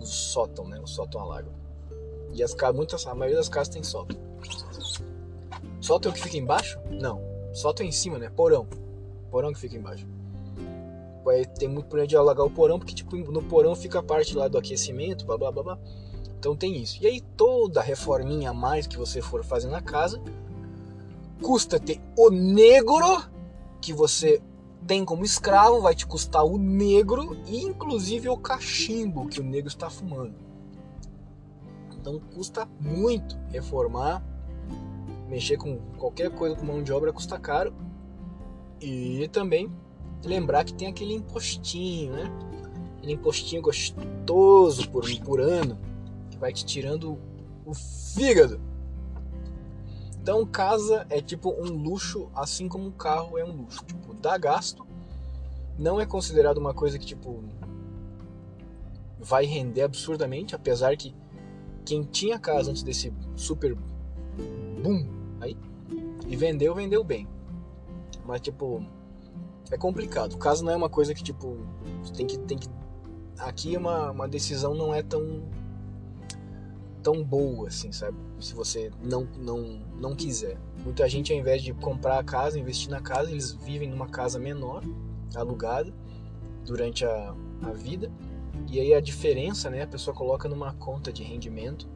[0.00, 0.78] O sótão, né?
[0.80, 1.48] O sótão alaga.
[2.32, 4.16] E as muitas, a maioria das casas tem sótão.
[5.80, 6.78] Sótão que fica embaixo?
[6.90, 7.20] Não.
[7.52, 8.30] Sótão é em cima, né?
[8.30, 8.66] Porão.
[9.30, 10.06] Porão que fica embaixo.
[11.58, 14.48] Ter muito problema de alagar o porão, porque tipo, no porão fica a parte lá
[14.48, 15.78] do aquecimento, blá blá blá blá.
[16.38, 16.98] Então tem isso.
[17.02, 20.20] E aí toda reforminha a mais que você for fazer na casa
[21.42, 23.22] custa ter o negro
[23.80, 24.42] que você
[24.90, 29.68] tem como escravo, vai te custar o negro e inclusive o cachimbo que o negro
[29.68, 30.34] está fumando.
[31.96, 34.20] Então custa muito reformar,
[35.28, 37.72] mexer com qualquer coisa com mão de obra custa caro.
[38.80, 39.72] E também
[40.24, 42.24] lembrar que tem aquele impostinho, né?
[42.98, 45.78] Aquele impostinho gostoso por, por ano
[46.40, 47.16] vai te tirando
[47.64, 48.60] o fígado.
[50.22, 53.84] Então, casa é tipo um luxo, assim como um carro é um luxo.
[53.84, 54.86] Tipo, dá gasto,
[55.78, 57.42] não é considerado uma coisa que, tipo,
[59.18, 61.14] vai render absurdamente, apesar que
[61.84, 63.76] quem tinha casa antes desse super
[64.82, 65.06] Bum!
[65.40, 65.56] Aí.
[66.26, 67.26] E vendeu, vendeu bem.
[68.24, 68.84] Mas, tipo,
[69.70, 70.34] é complicado.
[70.34, 71.56] O caso não é uma coisa que, tipo,
[72.14, 72.38] tem que.
[72.38, 72.68] Tem que
[73.38, 75.42] aqui uma, uma decisão não é tão.
[77.02, 78.16] tão boa, assim, sabe?
[78.40, 80.58] Se você não, não, não quiser.
[80.84, 84.38] Muita gente, ao invés de comprar a casa, investir na casa, eles vivem numa casa
[84.38, 84.82] menor,
[85.34, 85.92] alugada,
[86.64, 88.10] durante a, a vida.
[88.68, 91.88] E aí a diferença, né, a pessoa coloca numa conta de rendimento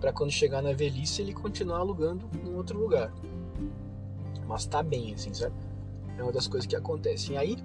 [0.00, 3.12] para quando chegar na velhice ele continuar alugando em outro lugar.
[4.46, 5.54] Mas tá bem, assim, sabe?
[6.18, 7.36] É uma das coisas que acontecem.
[7.36, 7.56] Aí,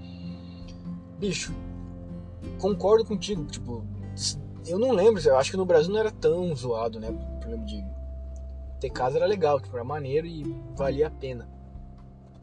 [1.19, 1.53] bicho,
[2.59, 3.83] concordo contigo, tipo,
[4.65, 7.11] eu não lembro, eu acho que no Brasil não era tão zoado, né?
[7.39, 7.83] Problema de
[8.79, 10.43] ter casa era legal, tipo, era maneiro e
[10.75, 11.49] valia a pena.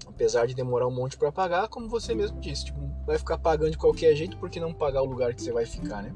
[0.06, 3.70] Apesar de demorar um monte para pagar, como você mesmo disse, tipo, vai ficar pagando
[3.70, 6.14] de qualquer jeito porque não pagar o lugar que você vai ficar, né?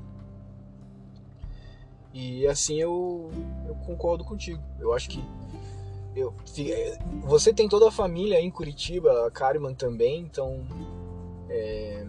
[2.13, 3.31] E assim eu,
[3.67, 4.63] eu concordo contigo.
[4.79, 5.23] Eu acho que
[6.17, 6.35] eu,
[7.23, 10.67] você tem toda a família em Curitiba, a Kariman também, então
[11.49, 12.05] é,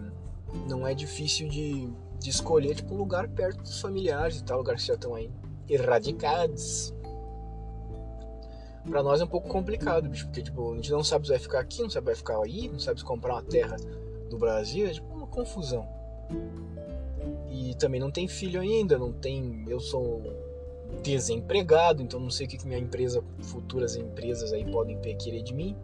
[0.68, 4.76] não é difícil de, de escolher tipo, um lugar perto dos familiares e tal, lugar
[4.76, 5.30] que já estão aí
[5.68, 6.92] erradicados.
[8.88, 11.38] Pra nós é um pouco complicado, bicho, porque tipo, a gente não sabe se vai
[11.38, 13.76] ficar aqui, não sabe se vai ficar aí, não sabe se comprar uma terra
[14.28, 15.86] do Brasil, é tipo uma confusão.
[17.50, 19.64] E também não tem filho ainda, não tem.
[19.68, 20.22] Eu sou
[21.02, 25.54] desempregado, então não sei o que, que minha empresa, futuras empresas aí podem querer de
[25.54, 25.76] mim.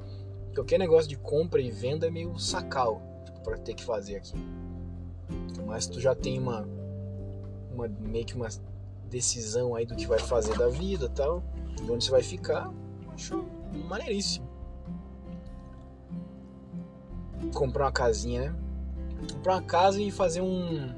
[0.55, 4.35] Qualquer negócio de compra e venda é meio sacal tipo, para ter que fazer aqui.
[5.67, 6.67] Mas tu já tem uma,
[7.73, 8.49] uma meio que uma
[9.11, 11.43] decisão aí do que vai fazer da vida, tal,
[11.77, 12.73] de onde você vai ficar,
[13.17, 13.45] acho
[13.89, 14.47] maneiríssimo.
[17.53, 18.57] Comprar uma casinha, né?
[19.33, 20.95] Comprar uma casa e fazer um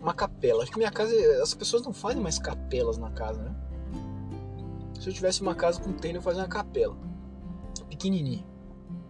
[0.00, 0.62] uma capela.
[0.62, 3.54] Acho que minha casa, as pessoas não fazem mais capelas na casa, né?
[4.98, 6.96] Se eu tivesse uma casa com telha, eu fazia uma capela.
[7.88, 8.44] Pequenininha.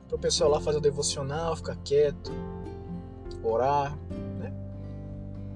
[0.07, 2.33] Para o pessoal lá fazer o devocional, ficar quieto,
[3.42, 3.96] orar,
[4.38, 4.53] né?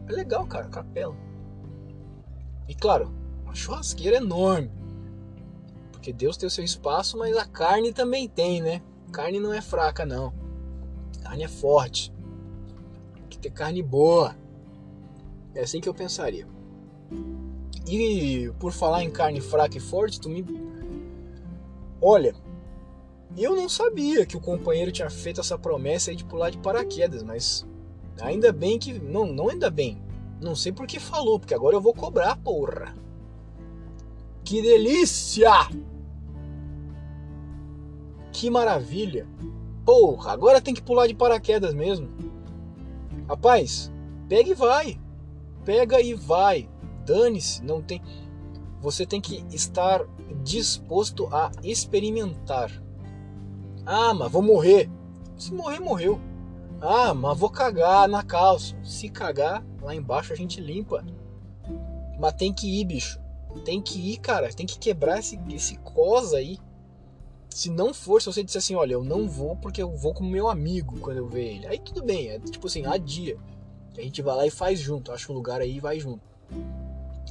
[0.07, 1.17] É legal, cara, capela.
[2.69, 3.13] E claro,
[3.45, 4.82] uma churrasqueira enorme.
[6.03, 8.83] Porque Deus tem o seu espaço, mas a carne também tem, né?
[9.13, 10.35] carne não é fraca, não.
[11.23, 12.13] carne é forte.
[13.15, 14.35] Tem que ter carne boa.
[15.55, 16.45] É assim que eu pensaria.
[17.87, 20.45] E por falar em carne fraca e forte, tu me.
[22.01, 22.35] Olha,
[23.39, 27.23] eu não sabia que o companheiro tinha feito essa promessa aí de pular de paraquedas,
[27.23, 27.65] mas
[28.21, 28.99] ainda bem que.
[28.99, 30.03] Não, não ainda bem.
[30.41, 32.93] Não sei por que falou, porque agora eu vou cobrar, porra.
[34.43, 35.49] Que delícia!
[38.33, 39.27] Que maravilha!
[39.85, 42.09] Porra, agora tem que pular de paraquedas mesmo.
[43.29, 43.93] Rapaz,
[44.29, 44.99] pega e vai
[45.65, 46.69] pega e vai.
[47.05, 48.01] Dane-se, não tem.
[48.81, 50.05] Você tem que estar
[50.43, 52.71] disposto a experimentar.
[53.85, 54.91] Ah, mas vou morrer.
[55.37, 56.21] Se morrer, morreu.
[56.81, 58.77] Ah, mas vou cagar na calça.
[58.83, 61.05] Se cagar, lá embaixo a gente limpa.
[62.19, 63.21] Mas tem que ir, bicho.
[63.65, 64.53] Tem que ir, cara.
[64.53, 66.59] Tem que quebrar esse, esse cosa aí.
[67.55, 70.25] Se não for, se você disser assim, olha, eu não vou porque eu vou com
[70.25, 71.67] meu amigo quando eu ver ele.
[71.67, 73.37] Aí tudo bem, é tipo assim, a dia.
[73.97, 76.23] A gente vai lá e faz junto, acha um lugar aí e vai junto.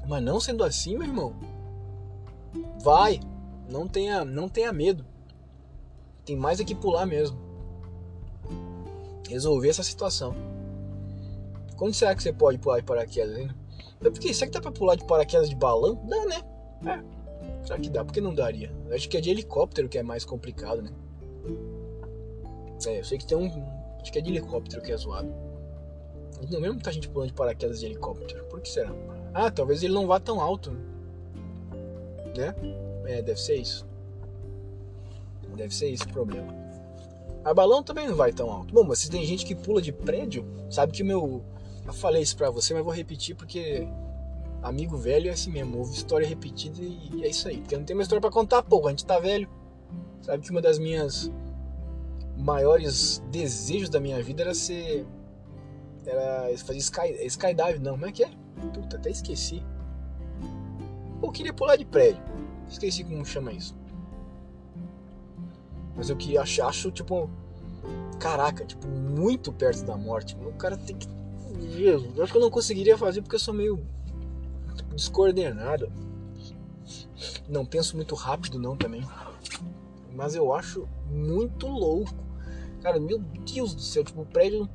[0.08, 1.34] Mas não sendo assim, meu irmão,
[2.82, 3.20] vai,
[3.68, 5.04] não tenha, não tenha medo.
[6.24, 7.38] Tem mais é que pular mesmo.
[9.28, 10.36] Resolver essa situação.
[11.78, 13.50] Quando será que você pode pular de paraquedas, hein?
[14.00, 15.96] Porque será que dá pra pular de paraquedas de balão?
[16.08, 16.42] Dá, né?
[16.86, 17.21] É.
[17.64, 18.04] Será que dá?
[18.04, 18.72] Por que não daria?
[18.92, 20.92] acho que é de helicóptero que é mais complicado, né?
[22.86, 23.48] É, eu sei que tem um.
[24.02, 25.32] Acho que é de helicóptero que é zoado.
[26.50, 28.44] Não mesmo muita gente pulando de paraquedas de helicóptero.
[28.46, 28.92] Por que será?
[29.34, 30.72] Ah, talvez ele não vá tão alto.
[32.36, 32.56] Né?
[33.06, 33.86] É, deve ser isso.
[35.56, 36.54] Deve ser esse o problema.
[37.44, 38.74] A balão também não vai tão alto.
[38.74, 41.44] Bom, mas se tem gente que pula de prédio, sabe que meu.
[41.86, 43.88] Eu falei isso pra você, mas vou repetir porque
[44.62, 47.58] amigo velho é assim mesmo, ouve história repetida e é isso aí.
[47.58, 49.50] Porque não tenho uma história para contar, pô, a gente tá velho.
[50.22, 51.32] Sabe que uma das minhas
[52.38, 55.06] maiores desejos da minha vida era ser
[56.06, 58.32] era fazer sky, skydive, não, como é que é?
[58.74, 59.64] Puta, até esqueci.
[61.22, 62.24] Eu queria pular de prédio.
[62.68, 63.76] Esqueci como chama isso.
[65.96, 67.30] Mas eu que acho, acho, tipo,
[68.20, 70.36] caraca, tipo, muito perto da morte.
[70.36, 71.08] O cara tem que.
[71.76, 73.86] Jesus, eu acho que eu não conseguiria fazer porque eu sou meio
[74.94, 75.92] descoordenado.
[77.48, 79.04] Não penso muito rápido, não, também.
[80.14, 82.14] Mas eu acho muito louco.
[82.82, 84.68] Cara, meu Deus do céu, tipo, o prédio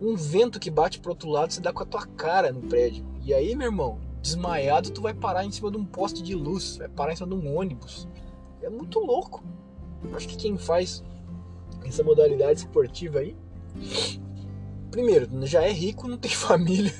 [0.00, 3.04] um vento que bate pro outro lado, você dá com a tua cara no prédio.
[3.24, 6.76] E aí, meu irmão, desmaiado, tu vai parar em cima de um poste de luz,
[6.76, 8.08] vai parar em cima de um ônibus.
[8.62, 9.42] É muito louco.
[10.12, 11.02] Acho que quem faz
[11.84, 13.36] essa modalidade esportiva aí,
[14.90, 16.92] primeiro, já é rico, não tem família.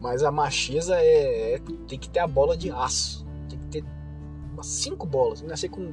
[0.00, 3.26] Mas a macheza é, é, tem que ter a bola de aço.
[3.48, 3.84] Tem que ter
[4.52, 5.92] umas cinco bolas, nascer com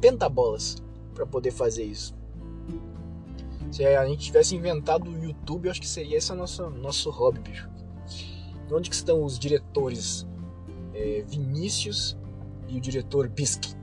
[0.00, 0.76] pentabolas
[1.14, 2.14] para poder fazer isso.
[3.70, 7.10] Se a gente tivesse inventado o YouTube, eu acho que seria esse o nosso, nosso
[7.10, 7.68] hobby, bicho.
[8.70, 10.26] Onde que estão os diretores
[10.94, 12.16] é, Vinícius
[12.68, 13.74] e o diretor Bisque?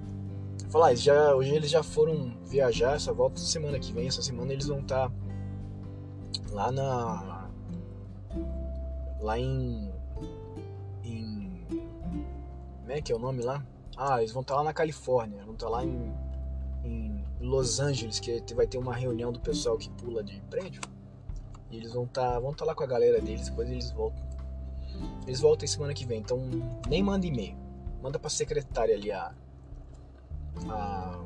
[0.69, 4.07] Falar, já, hoje eles já foram viajar, só volta semana que vem.
[4.07, 5.15] Essa semana eles vão estar tá
[6.51, 7.33] lá na.
[9.24, 9.89] Lá em.
[11.03, 11.65] em.
[12.82, 13.65] Como é que é o nome lá?
[13.97, 16.13] Ah, eles vão estar tá lá na Califórnia, vão estar tá lá em,
[16.84, 20.82] em Los Angeles, que vai ter uma reunião do pessoal que pula de prédio.
[21.71, 24.24] E eles vão estar vão tá lá com a galera deles, depois eles voltam.
[25.26, 26.39] Eles voltam semana que vem, então
[26.88, 27.57] nem manda e-mail.
[28.01, 29.34] Manda pra secretária ali a.
[30.69, 31.24] A.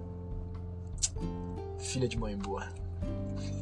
[1.80, 2.70] Filha de mãe boa.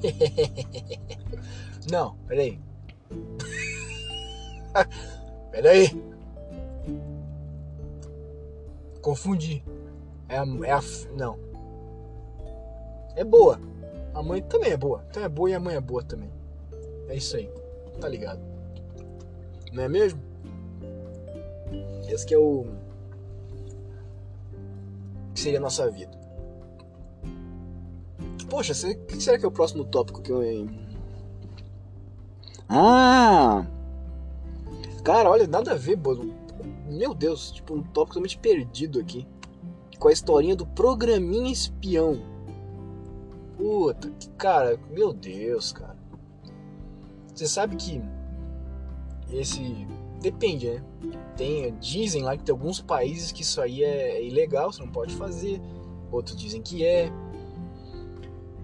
[1.90, 2.60] Não, peraí.
[5.52, 5.90] peraí.
[9.02, 9.64] Confundi.
[10.28, 10.82] É a, é a.
[11.16, 11.38] Não.
[13.16, 13.60] É boa.
[14.14, 15.04] A mãe também é boa.
[15.10, 16.32] Então é boa e a mãe é boa também.
[17.08, 17.50] É isso aí.
[18.00, 18.40] Tá ligado?
[19.72, 20.22] Não é mesmo?
[22.08, 22.66] Esse que é o.
[25.34, 26.18] que seria a nossa vida.
[28.50, 30.42] Poxa, o que será que é o próximo tópico que eu.
[32.70, 33.66] Ah!
[35.06, 36.00] Cara, olha, nada a ver,
[36.90, 39.28] Meu Deus, tipo, um tópico totalmente perdido aqui.
[40.00, 42.20] Com a historinha do programinha espião.
[43.56, 45.96] Puta, que cara, meu Deus, cara.
[47.32, 48.02] Você sabe que
[49.32, 49.88] esse
[50.22, 50.84] depende, né?
[51.38, 54.92] Tem, dizem lá que tem alguns países que isso aí é, é ilegal, você não
[54.92, 55.62] pode fazer.
[56.12, 57.12] Outros dizem que é,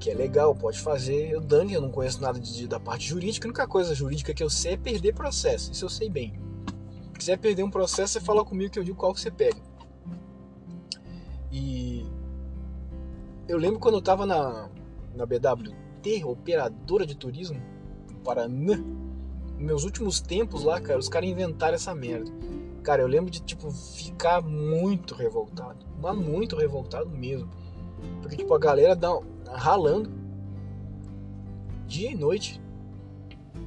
[0.01, 1.29] que é legal, pode fazer.
[1.29, 3.47] Eu, Dani, eu não conheço nada de, da parte jurídica.
[3.47, 5.71] A única coisa jurídica que eu sei é perder processo.
[5.71, 6.33] Isso eu sei bem.
[7.13, 9.61] Se quiser perder um processo, você fala comigo que eu digo qual que você pega.
[11.51, 12.03] E
[13.47, 14.69] eu lembro quando eu tava na,
[15.15, 17.61] na BWT, operadora de turismo,
[18.23, 18.83] Paraná,
[19.55, 22.31] meus últimos tempos lá, cara, os caras inventaram essa merda.
[22.81, 25.85] Cara, eu lembro de, tipo, ficar muito revoltado.
[26.01, 27.47] Mas muito revoltado mesmo.
[28.21, 29.19] Porque, tipo, a galera dá,
[29.53, 30.09] ralando
[31.87, 32.61] dia e noite.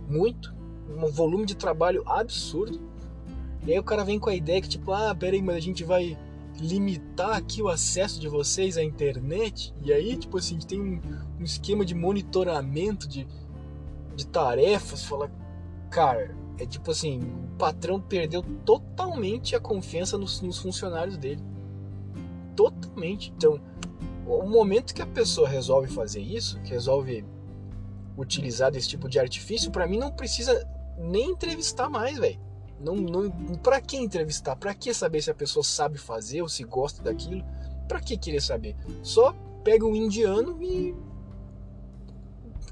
[0.08, 0.54] Muito.
[0.88, 2.80] Um volume de trabalho absurdo.
[3.66, 5.84] E aí o cara vem com a ideia que, tipo, ah, peraí, mas a gente
[5.84, 6.16] vai
[6.58, 9.74] limitar aqui o acesso de vocês à internet.
[9.82, 11.00] E aí, tipo assim, tem um,
[11.40, 13.26] um esquema de monitoramento de,
[14.14, 15.04] de tarefas.
[15.04, 15.30] Fala,
[15.90, 21.42] cara, é tipo assim, o patrão perdeu totalmente a confiança nos, nos funcionários dele.
[22.54, 23.32] Totalmente.
[23.36, 23.60] Então,
[24.26, 27.24] o momento que a pessoa resolve fazer isso, que resolve
[28.16, 30.66] utilizar desse tipo de artifício, para mim não precisa
[30.96, 32.38] nem entrevistar mais, velho.
[32.80, 33.30] Não, não,
[33.62, 34.56] pra que entrevistar?
[34.56, 37.44] Pra que saber se a pessoa sabe fazer ou se gosta daquilo?
[37.88, 38.76] Pra que querer saber?
[39.02, 40.94] Só pega um indiano e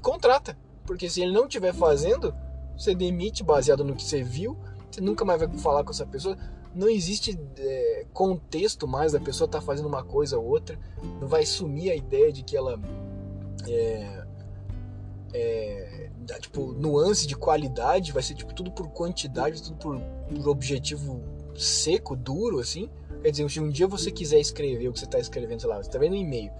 [0.01, 0.57] contrata.
[0.85, 2.33] Porque se ele não estiver fazendo,
[2.77, 4.57] você demite baseado no que você viu,
[4.91, 6.37] você nunca mais vai falar com essa pessoa.
[6.75, 10.77] Não existe é, contexto mais da pessoa estar tá fazendo uma coisa ou outra.
[11.19, 12.79] Não vai sumir a ideia de que ela
[13.67, 14.23] é,
[15.33, 16.09] é,
[16.39, 21.21] tipo, nuance de qualidade, vai ser tipo tudo por quantidade, tudo por, por objetivo
[21.55, 22.89] seco, duro, assim.
[23.21, 25.77] Quer dizer, se um dia você quiser escrever o que você está escrevendo, sei lá,
[25.77, 26.51] você está vendo um e-mail.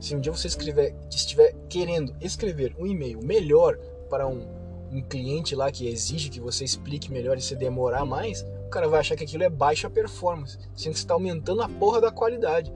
[0.00, 3.76] Se um dia você escrever, estiver querendo escrever um e-mail melhor
[4.08, 4.40] para um,
[4.90, 8.86] um cliente lá que exige que você explique melhor e se demorar mais, o cara
[8.86, 12.12] vai achar que aquilo é baixa performance, sendo que você está aumentando a porra da
[12.12, 12.72] qualidade.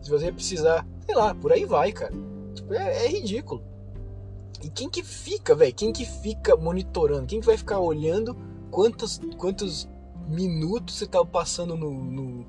[0.00, 2.12] Se você precisar, sei lá, por aí vai, cara.
[2.54, 3.62] Tipo, é, é ridículo.
[4.62, 5.74] E quem que fica, velho?
[5.74, 7.26] Quem que fica monitorando?
[7.26, 8.36] Quem que vai ficar olhando
[8.70, 9.88] quantos, quantos
[10.28, 12.46] minutos você tá passando no, no,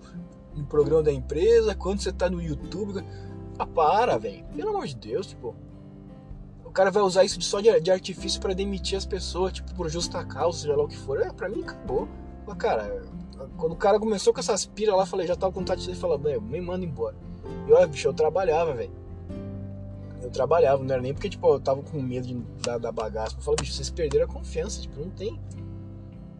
[0.54, 1.74] no programa da empresa?
[1.74, 3.06] Quanto você tá no YouTube?
[3.58, 4.44] Ah, para, velho.
[4.54, 5.56] Pelo amor de Deus, tipo
[6.72, 9.76] o cara vai usar isso de só de, de artifício para demitir as pessoas, tipo,
[9.76, 11.22] por justa causa, seja lá o que for.
[11.22, 12.08] É, pra mim acabou.
[12.46, 13.04] Mas, cara,
[13.58, 16.18] quando o cara começou com essas piras lá, falei, já tava com vontade de falar,
[16.18, 17.16] me manda embora.
[17.68, 18.92] E olha, bicho, eu trabalhava, velho.
[20.22, 23.36] Eu trabalhava, não era nem porque, tipo, eu tava com medo de, da, da bagaça.
[23.38, 25.40] Eu falei, bicho, vocês perderam a confiança, tipo, não tem.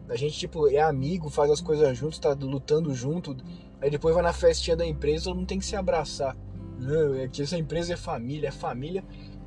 [0.08, 3.36] A gente, tipo, é amigo, faz as coisas juntos, tá lutando junto.
[3.80, 6.36] Aí depois vai na festinha da empresa, mundo tem que se abraçar.
[6.78, 9.04] Não, é que essa empresa é família, é família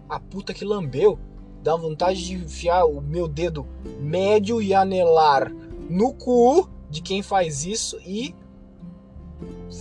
[0.10, 1.20] a puta que lambeu,
[1.64, 3.66] dá vontade de enfiar o meu dedo
[4.00, 5.52] médio e anelar
[5.90, 8.36] no cu de quem faz isso e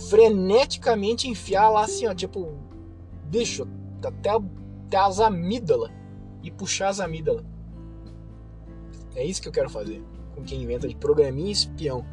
[0.09, 2.53] freneticamente enfiar lá assim, ó, tipo,
[3.25, 3.67] bicho,
[4.03, 5.91] até, até as amígdalas
[6.43, 7.45] e puxar as amígdalas.
[9.15, 10.03] É isso que eu quero fazer
[10.35, 12.05] com quem inventa de programinha espião.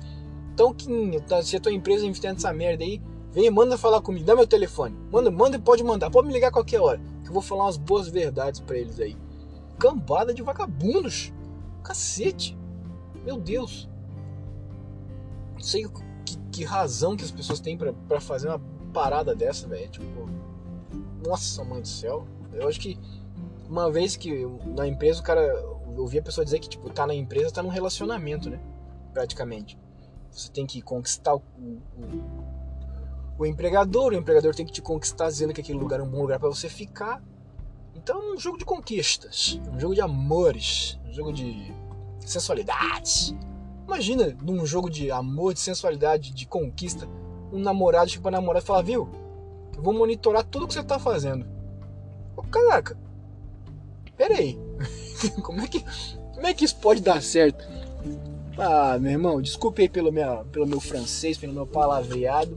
[0.55, 4.25] Então, quem, tá, se a tua empresa inventa essa merda aí, vem manda falar comigo,
[4.25, 4.97] dá meu telefone.
[5.11, 7.77] Manda, manda, pode mandar, pode me ligar a qualquer hora, que eu vou falar umas
[7.77, 9.17] boas verdades para eles aí.
[9.79, 11.33] Cambada de vagabundos.
[11.83, 12.57] Cacete.
[13.25, 13.89] Meu Deus.
[15.55, 15.85] Não sei
[16.25, 18.61] que, que razão que as pessoas têm para fazer uma
[18.93, 19.89] parada dessa, velho.
[19.91, 20.29] Tipo,
[21.27, 22.27] nossa, mãe do céu.
[22.53, 22.99] Eu acho que
[23.69, 25.41] uma vez que na empresa o cara.
[25.41, 28.59] Eu ouvi a pessoa dizer que, tipo, tá na empresa, tá num relacionamento, né?
[29.13, 29.79] Praticamente.
[30.31, 31.83] Você tem que conquistar o, o,
[33.39, 36.23] o empregador, o empregador tem que te conquistar dizendo que aquele lugar é um bom
[36.23, 37.23] lugar para você ficar.
[37.95, 41.75] Então é um jogo de conquistas, um jogo de amores, um jogo de
[42.25, 43.37] sensualidade.
[43.87, 47.09] Imagina num jogo de amor, de sensualidade, de conquista,
[47.53, 49.09] um namorado chega pra namorada e fala, viu?
[49.77, 51.47] Eu vou monitorar tudo que você tá fazendo.
[52.37, 52.97] Ô, caraca,
[54.17, 54.59] pera aí.
[55.43, 55.85] como, é que,
[56.35, 57.65] como é que isso pode dar certo?
[58.57, 62.57] Ah, meu irmão, desculpe aí pelo, minha, pelo meu francês, pelo meu palavreado.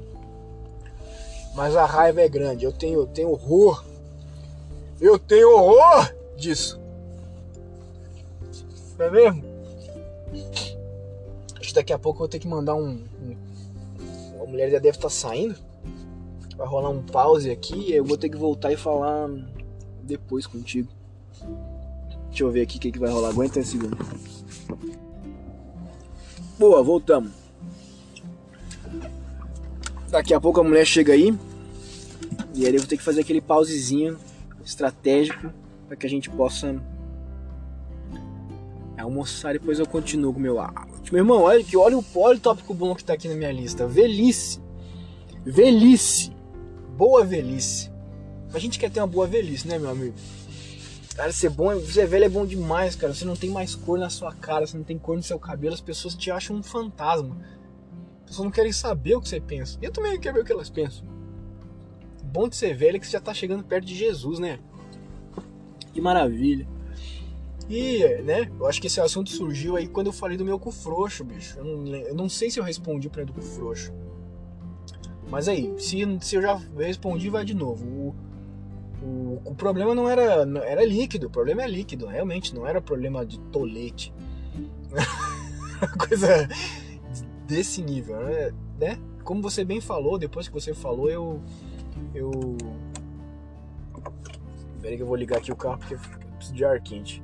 [1.53, 2.66] Mas a raiva é grande.
[2.66, 3.84] Eu tenho, eu tenho horror.
[4.99, 6.80] Eu tenho horror disso.
[8.97, 9.54] Não é mesmo?
[11.59, 13.03] Acho que daqui a pouco eu vou ter que mandar um.
[13.21, 15.55] um a mulher já deve estar tá saindo.
[16.55, 19.29] Vai rolar um pause aqui e eu vou ter que voltar e falar
[20.03, 20.89] depois contigo.
[22.29, 23.29] Deixa eu ver aqui o que, que vai rolar.
[23.29, 23.97] Aguenta um segundo.
[26.57, 27.31] Boa, voltamos.
[30.09, 31.38] Daqui a pouco a mulher chega aí.
[32.53, 34.17] E aí eu vou ter que fazer aquele pausezinho
[34.63, 35.51] estratégico
[35.88, 36.81] para que a gente possa
[39.01, 41.11] almoçar e depois eu continuo com meu áudio.
[41.11, 43.87] Meu irmão, olha que olha o politópico bom que tá aqui na minha lista.
[43.87, 44.61] Velhice.
[45.43, 46.31] Velhice.
[46.97, 47.91] Boa velhice.
[48.53, 50.15] A gente quer ter uma boa velhice, né, meu amigo?
[51.15, 53.13] Cara, ser bom, ser velho é bom demais, cara.
[53.13, 55.73] Você não tem mais cor na sua cara, você não tem cor no seu cabelo,
[55.73, 57.37] as pessoas te acham um fantasma.
[58.21, 59.77] As pessoas não querem saber o que você pensa.
[59.81, 61.05] Eu também quero ver o que elas pensam.
[62.23, 64.59] Bom de ser velho é que você já tá chegando perto de Jesus, né?
[65.93, 66.67] Que maravilha.
[67.68, 70.72] E, né, eu acho que esse assunto surgiu aí quando eu falei do meu cu
[70.72, 71.57] frouxo, bicho.
[71.57, 73.91] Eu não, eu não sei se eu respondi pra do cu frouxo.
[75.30, 77.86] Mas aí, se, se eu já respondi, vai de novo.
[77.86, 78.16] O,
[79.03, 83.26] o, o problema não era, era líquido, o problema é líquido, realmente, não era problema
[83.26, 84.13] de tolete.
[86.07, 86.47] Coisa
[87.47, 88.53] desse nível, né?
[88.80, 88.99] né?
[89.24, 91.41] Como você bem falou, depois que você falou, eu.
[92.13, 92.32] Eu.
[94.82, 95.97] Peraí que eu vou ligar aqui o carro porque
[96.53, 97.23] de ar quente.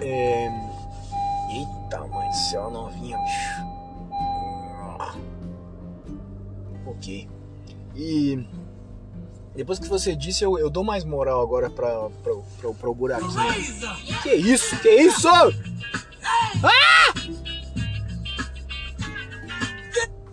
[0.00, 0.48] É...
[1.50, 3.72] Eita, mãe do céu, novinha, bicho.
[6.86, 7.28] Ok.
[7.94, 8.46] E
[9.54, 12.94] depois que você disse, eu, eu dou mais moral agora pra, pra, pra, pra o
[12.94, 13.30] buraquinho.
[14.22, 14.78] Que isso?
[14.80, 15.28] Que isso?
[15.28, 17.12] Ah!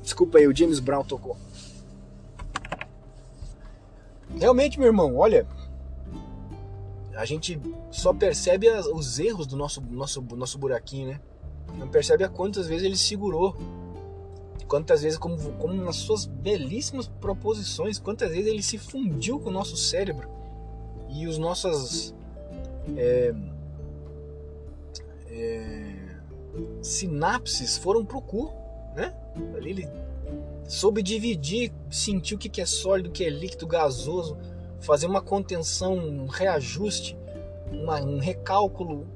[0.02, 1.38] Desculpa aí, o James Brown tocou.
[4.40, 5.46] Realmente, meu irmão, olha,
[7.16, 7.60] a gente
[7.92, 11.22] só percebe as, os erros do nosso, nosso, nosso buraquinho, né?
[11.78, 13.56] Não percebe a quantas vezes ele segurou
[14.70, 19.52] quantas vezes, como, como nas suas belíssimas proposições, quantas vezes ele se fundiu com o
[19.52, 20.30] nosso cérebro
[21.10, 22.16] e os nossas
[22.96, 23.34] é,
[25.28, 25.96] é,
[26.84, 28.54] sinapses foram pro cu,
[29.00, 29.16] né?
[29.56, 29.90] Ali ele
[30.68, 34.38] soube dividir, sentir o que é sólido, o que é líquido, gasoso,
[34.80, 37.18] fazer uma contenção, um reajuste,
[37.72, 39.08] uma, um recálculo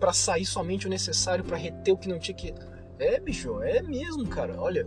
[0.00, 2.52] para sair somente o necessário para reter o que não tinha que
[2.98, 4.60] é, bicho, é mesmo, cara.
[4.60, 4.86] Olha,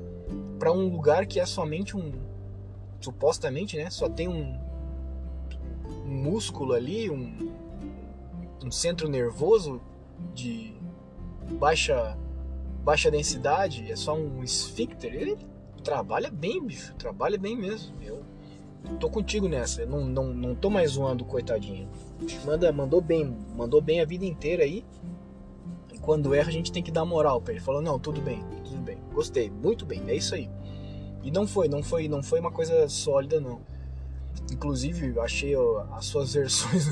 [0.57, 2.11] para um lugar que é somente um.
[3.01, 3.89] Supostamente, né?
[3.89, 4.57] Só tem um,
[6.05, 7.53] um músculo ali, um,
[8.63, 9.81] um centro nervoso
[10.33, 10.73] de
[11.59, 12.17] baixa,
[12.87, 15.13] baixa densidade, é só um esfíncter.
[15.13, 15.37] Ele
[15.83, 16.95] trabalha bem, bicho.
[16.95, 17.93] Trabalha bem mesmo.
[18.01, 18.23] Eu
[18.97, 19.81] tô contigo nessa.
[19.81, 21.89] Eu não, não, não tô mais zoando, coitadinho.
[22.45, 24.85] Manda, mandou bem, mandou bem a vida inteira aí
[25.99, 27.61] quando erra a gente tem que dar moral para ele.
[27.61, 30.49] Falou, não, tudo bem, tudo bem, gostei, muito bem, é isso aí.
[31.21, 33.59] E não foi, não foi, não foi uma coisa sólida não.
[34.49, 35.53] Inclusive, achei
[35.91, 36.87] as suas versões,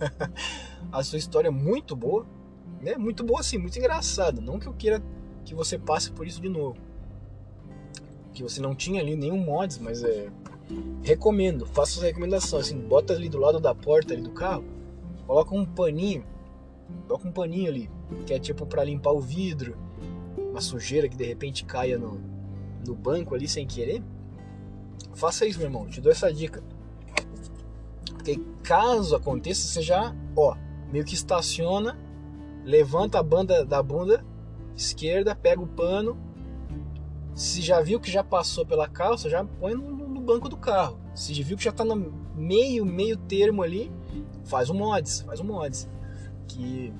[0.90, 2.26] a sua história muito boa,
[2.84, 2.96] né?
[2.96, 4.40] Muito boa assim, muito engraçada.
[4.40, 5.02] Não que eu queira
[5.44, 6.76] que você passe por isso de novo.
[8.32, 10.30] Que você não tinha ali nenhum mods, mas é
[11.02, 14.64] recomendo, faça essa recomendação assim, bota ali do lado da porta ali do carro,
[15.26, 16.24] coloca um paninho
[17.06, 17.90] Coloca um paninho ali,
[18.26, 19.76] que é tipo para limpar o vidro,
[20.50, 22.20] uma sujeira que de repente caia no,
[22.86, 24.02] no banco ali sem querer.
[25.14, 25.86] Faça isso, meu irmão.
[25.86, 26.62] Te dou essa dica.
[28.12, 30.56] Porque caso aconteça, você já, ó,
[30.90, 31.98] meio que estaciona,
[32.64, 34.24] levanta a banda da bunda
[34.76, 36.16] esquerda, pega o pano.
[37.34, 40.98] Se já viu que já passou pela calça, já põe no, no banco do carro.
[41.14, 41.96] Se viu que já tá no
[42.34, 43.92] meio, meio termo ali,
[44.44, 45.88] faz um mods, faz um mods.
[46.48, 46.92] Que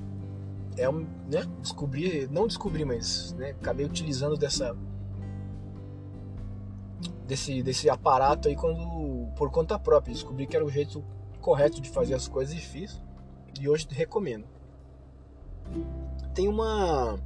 [0.77, 4.77] é um, né, descobri, não descobri, mas né, acabei utilizando dessa
[7.27, 10.13] desse, desse aparato aí quando por conta própria.
[10.13, 11.05] Descobri que era o jeito
[11.41, 13.01] correto de fazer as coisas e fiz.
[13.61, 14.54] E hoje recomendo.
[16.35, 17.19] Tem uma.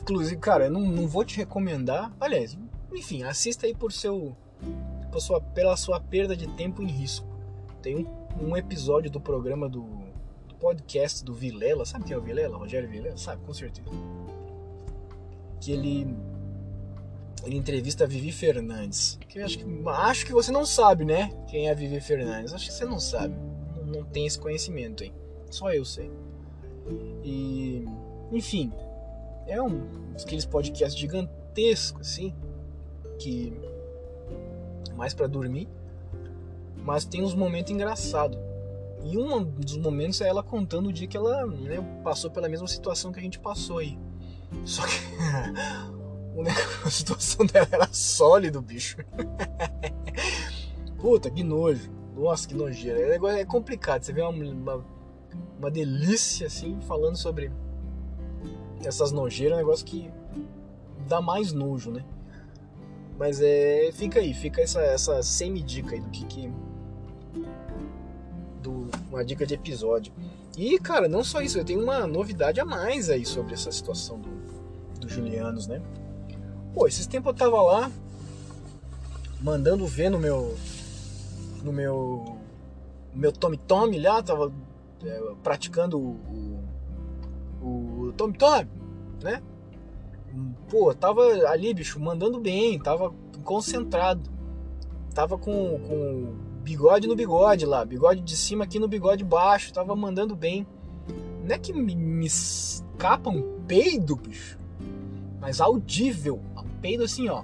[0.00, 2.12] Inclusive, cara, eu não, não vou te recomendar.
[2.20, 2.56] Aliás,
[2.92, 4.36] enfim, assista aí por seu.
[5.10, 7.26] Por sua, pela sua perda de tempo em risco.
[7.80, 9.82] Tem um, um episódio do programa do,
[10.48, 11.84] do podcast do Vilela.
[11.84, 12.56] Sabe quem é o Vilela?
[12.56, 13.16] Rogério Vilela?
[13.16, 13.88] Sabe, com certeza.
[15.60, 16.16] Que ele
[17.46, 19.18] ele entrevista a Vivi Fernandes.
[19.28, 21.32] Que acho, que, acho que você não sabe, né?
[21.48, 22.52] Quem é a Vivi Fernandes.
[22.52, 23.36] Acho que você não sabe.
[23.76, 25.14] Não, não tem esse conhecimento, hein?
[25.48, 26.10] Só eu sei.
[27.24, 27.84] E.
[28.32, 28.72] Enfim.
[29.46, 29.86] É um
[30.20, 32.34] aqueles podcasts gigantescos, assim.
[33.18, 33.52] Que.
[34.96, 35.68] Mais para dormir.
[36.76, 38.38] Mas tem uns momentos engraçados.
[39.04, 42.66] E um dos momentos é ela contando o dia que ela né, passou pela mesma
[42.66, 43.98] situação que a gente passou aí.
[44.64, 44.96] Só que
[46.84, 48.98] a situação dela era sólido, bicho.
[50.98, 51.90] Puta, que nojo.
[52.16, 52.98] Nossa, que nojeira.
[53.00, 54.02] É, é complicado.
[54.02, 54.84] Você vê uma, uma,
[55.58, 57.50] uma delícia assim, falando sobre
[58.84, 60.10] essas nojeiras, é um negócio que
[61.08, 62.04] dá mais nojo, né?
[63.18, 63.90] Mas é.
[63.92, 66.24] Fica aí, fica essa, essa semi-dica aí do que.
[66.26, 66.52] que
[68.62, 70.12] do, uma dica de episódio.
[70.56, 74.18] E, cara, não só isso, eu tenho uma novidade a mais aí sobre essa situação
[74.18, 75.80] do, do Julianos, né?
[76.74, 77.90] Pô, esses tempos eu tava lá
[79.40, 80.56] mandando ver no meu
[81.62, 82.36] no meu
[83.14, 84.52] meu Tommy Tommy lá, tava
[85.42, 86.64] praticando o,
[87.62, 88.68] o, o Tommy Tommy,
[89.22, 89.42] né?
[90.68, 93.12] Pô, tava ali, bicho, mandando bem, tava
[93.44, 94.28] concentrado.
[95.14, 99.96] Tava com, com bigode no bigode lá, bigode de cima aqui no bigode baixo, tava
[99.96, 100.66] mandando bem.
[101.42, 104.58] Não é que me, me escapa um peido, bicho,
[105.40, 106.40] mas audível,
[106.86, 107.42] peido assim, ó.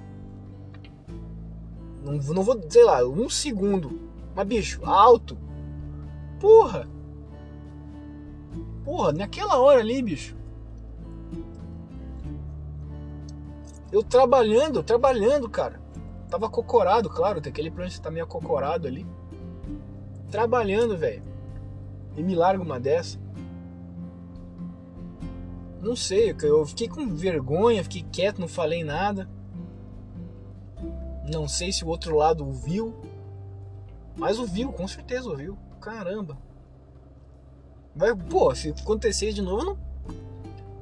[2.03, 3.99] Não, não vou, sei lá, um segundo.
[4.35, 5.37] Mas, bicho, alto.
[6.39, 6.87] Porra.
[8.83, 10.35] Porra, naquela hora ali, bicho.
[13.91, 15.79] Eu trabalhando, trabalhando, cara.
[16.29, 19.05] Tava cocorado, claro, tem aquele plano que tá meio acocorado ali.
[20.31, 21.23] Trabalhando, velho.
[22.17, 23.19] E me larga uma dessa.
[25.79, 29.29] Não sei, eu fiquei com vergonha, fiquei quieto, não falei nada.
[31.31, 32.95] Não sei se o outro lado ouviu.
[34.15, 35.57] Mas ouviu, com certeza ouviu.
[35.79, 36.37] Caramba.
[37.95, 39.77] Vai, pô, se acontecer de novo, não.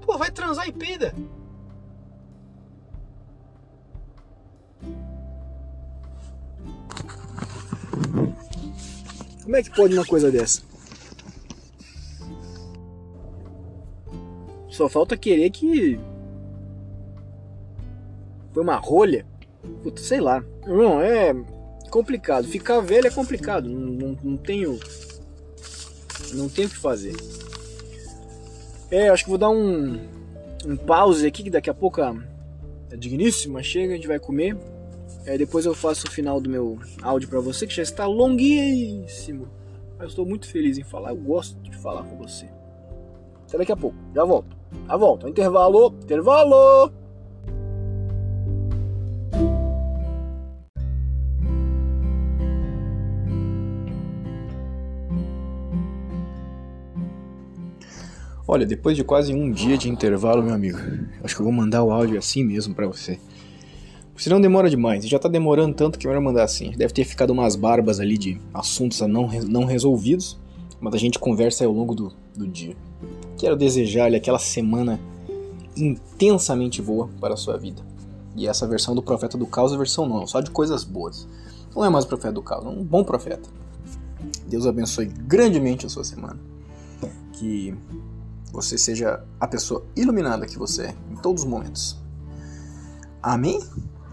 [0.01, 1.13] Pô, vai transar e peida.
[9.43, 10.61] Como é que pode uma coisa dessa?
[14.69, 15.99] Só falta querer que.
[18.53, 19.25] Foi uma rolha.
[19.83, 20.43] Puta, sei lá.
[20.65, 21.33] Irmão, é
[21.89, 22.47] complicado.
[22.47, 23.67] Ficar velho é complicado.
[23.67, 24.79] Não, não, não tenho.
[26.33, 27.15] Não tenho o que fazer.
[28.89, 29.99] É, acho que vou dar um,
[30.65, 32.15] um pause aqui, que daqui a pouco a,
[32.91, 34.57] a digníssima chega, a gente vai comer.
[35.25, 39.47] É, depois eu faço o final do meu áudio para você, que já está longuíssimo.
[39.97, 42.49] Mas estou muito feliz em falar, eu gosto de falar com você.
[43.47, 44.57] Até daqui a pouco, já volto.
[44.87, 47.00] Já volto, intervalo, intervalo!
[58.53, 60.77] Olha, depois de quase um dia de intervalo, meu amigo,
[61.23, 63.17] acho que eu vou mandar o áudio assim mesmo para você.
[64.17, 66.71] Senão demora demais, já tá demorando tanto que é melhor mandar assim.
[66.71, 70.37] Deve ter ficado umas barbas ali de assuntos não, não resolvidos,
[70.81, 72.75] mas a gente conversa ao longo do, do dia.
[73.37, 74.99] Quero desejar-lhe aquela semana
[75.73, 77.81] intensamente boa para a sua vida.
[78.35, 81.25] E essa versão do Profeta do Caos é versão não, só de coisas boas.
[81.73, 83.49] Não é mais o Profeta do Caos, é um bom profeta.
[84.45, 86.37] Deus abençoe grandemente a sua semana.
[87.31, 87.73] Que
[88.51, 91.99] você seja a pessoa iluminada que você é em todos os momentos.
[93.21, 93.59] Amém?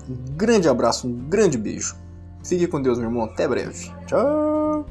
[0.09, 1.97] Um grande abraço, um grande beijo.
[2.45, 3.25] Fique com Deus, meu irmão.
[3.25, 3.93] Até breve.
[4.07, 4.87] Tchau!